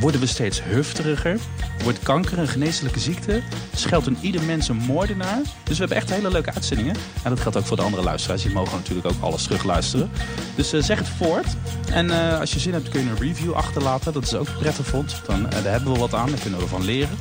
Worden 0.00 0.20
we 0.20 0.26
steeds 0.26 0.62
hufteriger? 0.62 1.38
Wordt 1.83 2.03
kanker 2.03 2.38
een 2.38 2.48
geneeslijke 2.48 3.00
ziekte? 3.00 3.42
Scheldt 3.74 4.07
een 4.07 4.18
ieder 4.20 4.42
mens 4.42 4.68
een 4.68 4.76
moordenaar? 4.76 5.40
Dus 5.64 5.79
we 5.79 5.85
hebben 5.85 5.96
echt 5.96 6.11
hele 6.11 6.31
leuke 6.31 6.53
uitzendingen. 6.53 6.94
En 7.22 7.31
dat 7.31 7.40
geldt 7.40 7.57
ook 7.57 7.66
voor 7.66 7.76
de 7.76 7.83
andere 7.83 8.03
luisteraars. 8.03 8.42
Die 8.42 8.53
mogen 8.53 8.79
natuurlijk 8.79 9.07
ook 9.07 9.22
alles 9.22 9.42
terugluisteren. 9.42 10.11
Dus 10.57 10.72
eh, 10.72 10.83
zeg 10.83 10.98
het 10.98 11.09
voort. 11.09 11.46
En 11.92 12.11
eh, 12.11 12.40
als 12.40 12.53
je 12.53 12.59
zin 12.59 12.72
hebt 12.72 12.88
kun 12.88 13.05
je 13.05 13.11
een 13.11 13.16
review 13.31 13.53
achterlaten. 13.53 14.12
Dat 14.12 14.23
is 14.23 14.35
ook 14.35 14.59
prettig 14.59 14.87
vond. 14.87 15.21
Dan, 15.27 15.51
eh, 15.51 15.62
daar 15.62 15.73
hebben 15.73 15.93
we 15.93 15.99
wat 15.99 16.14
aan. 16.14 16.31
Daar 16.31 16.40
kunnen 16.40 16.61
we 16.61 16.66
van 16.66 16.85
leren. 16.85 17.19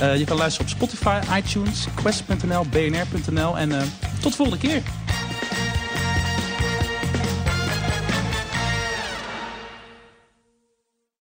Eh, 0.00 0.16
je 0.16 0.24
kan 0.24 0.36
luisteren 0.36 0.70
op 0.70 0.76
Spotify, 0.76 1.20
iTunes, 1.36 1.86
quest.nl, 1.94 2.64
bnr.nl. 2.70 3.58
En 3.58 3.72
eh, 3.72 3.82
tot 4.20 4.30
de 4.30 4.36
volgende 4.36 4.68
keer. 4.68 4.82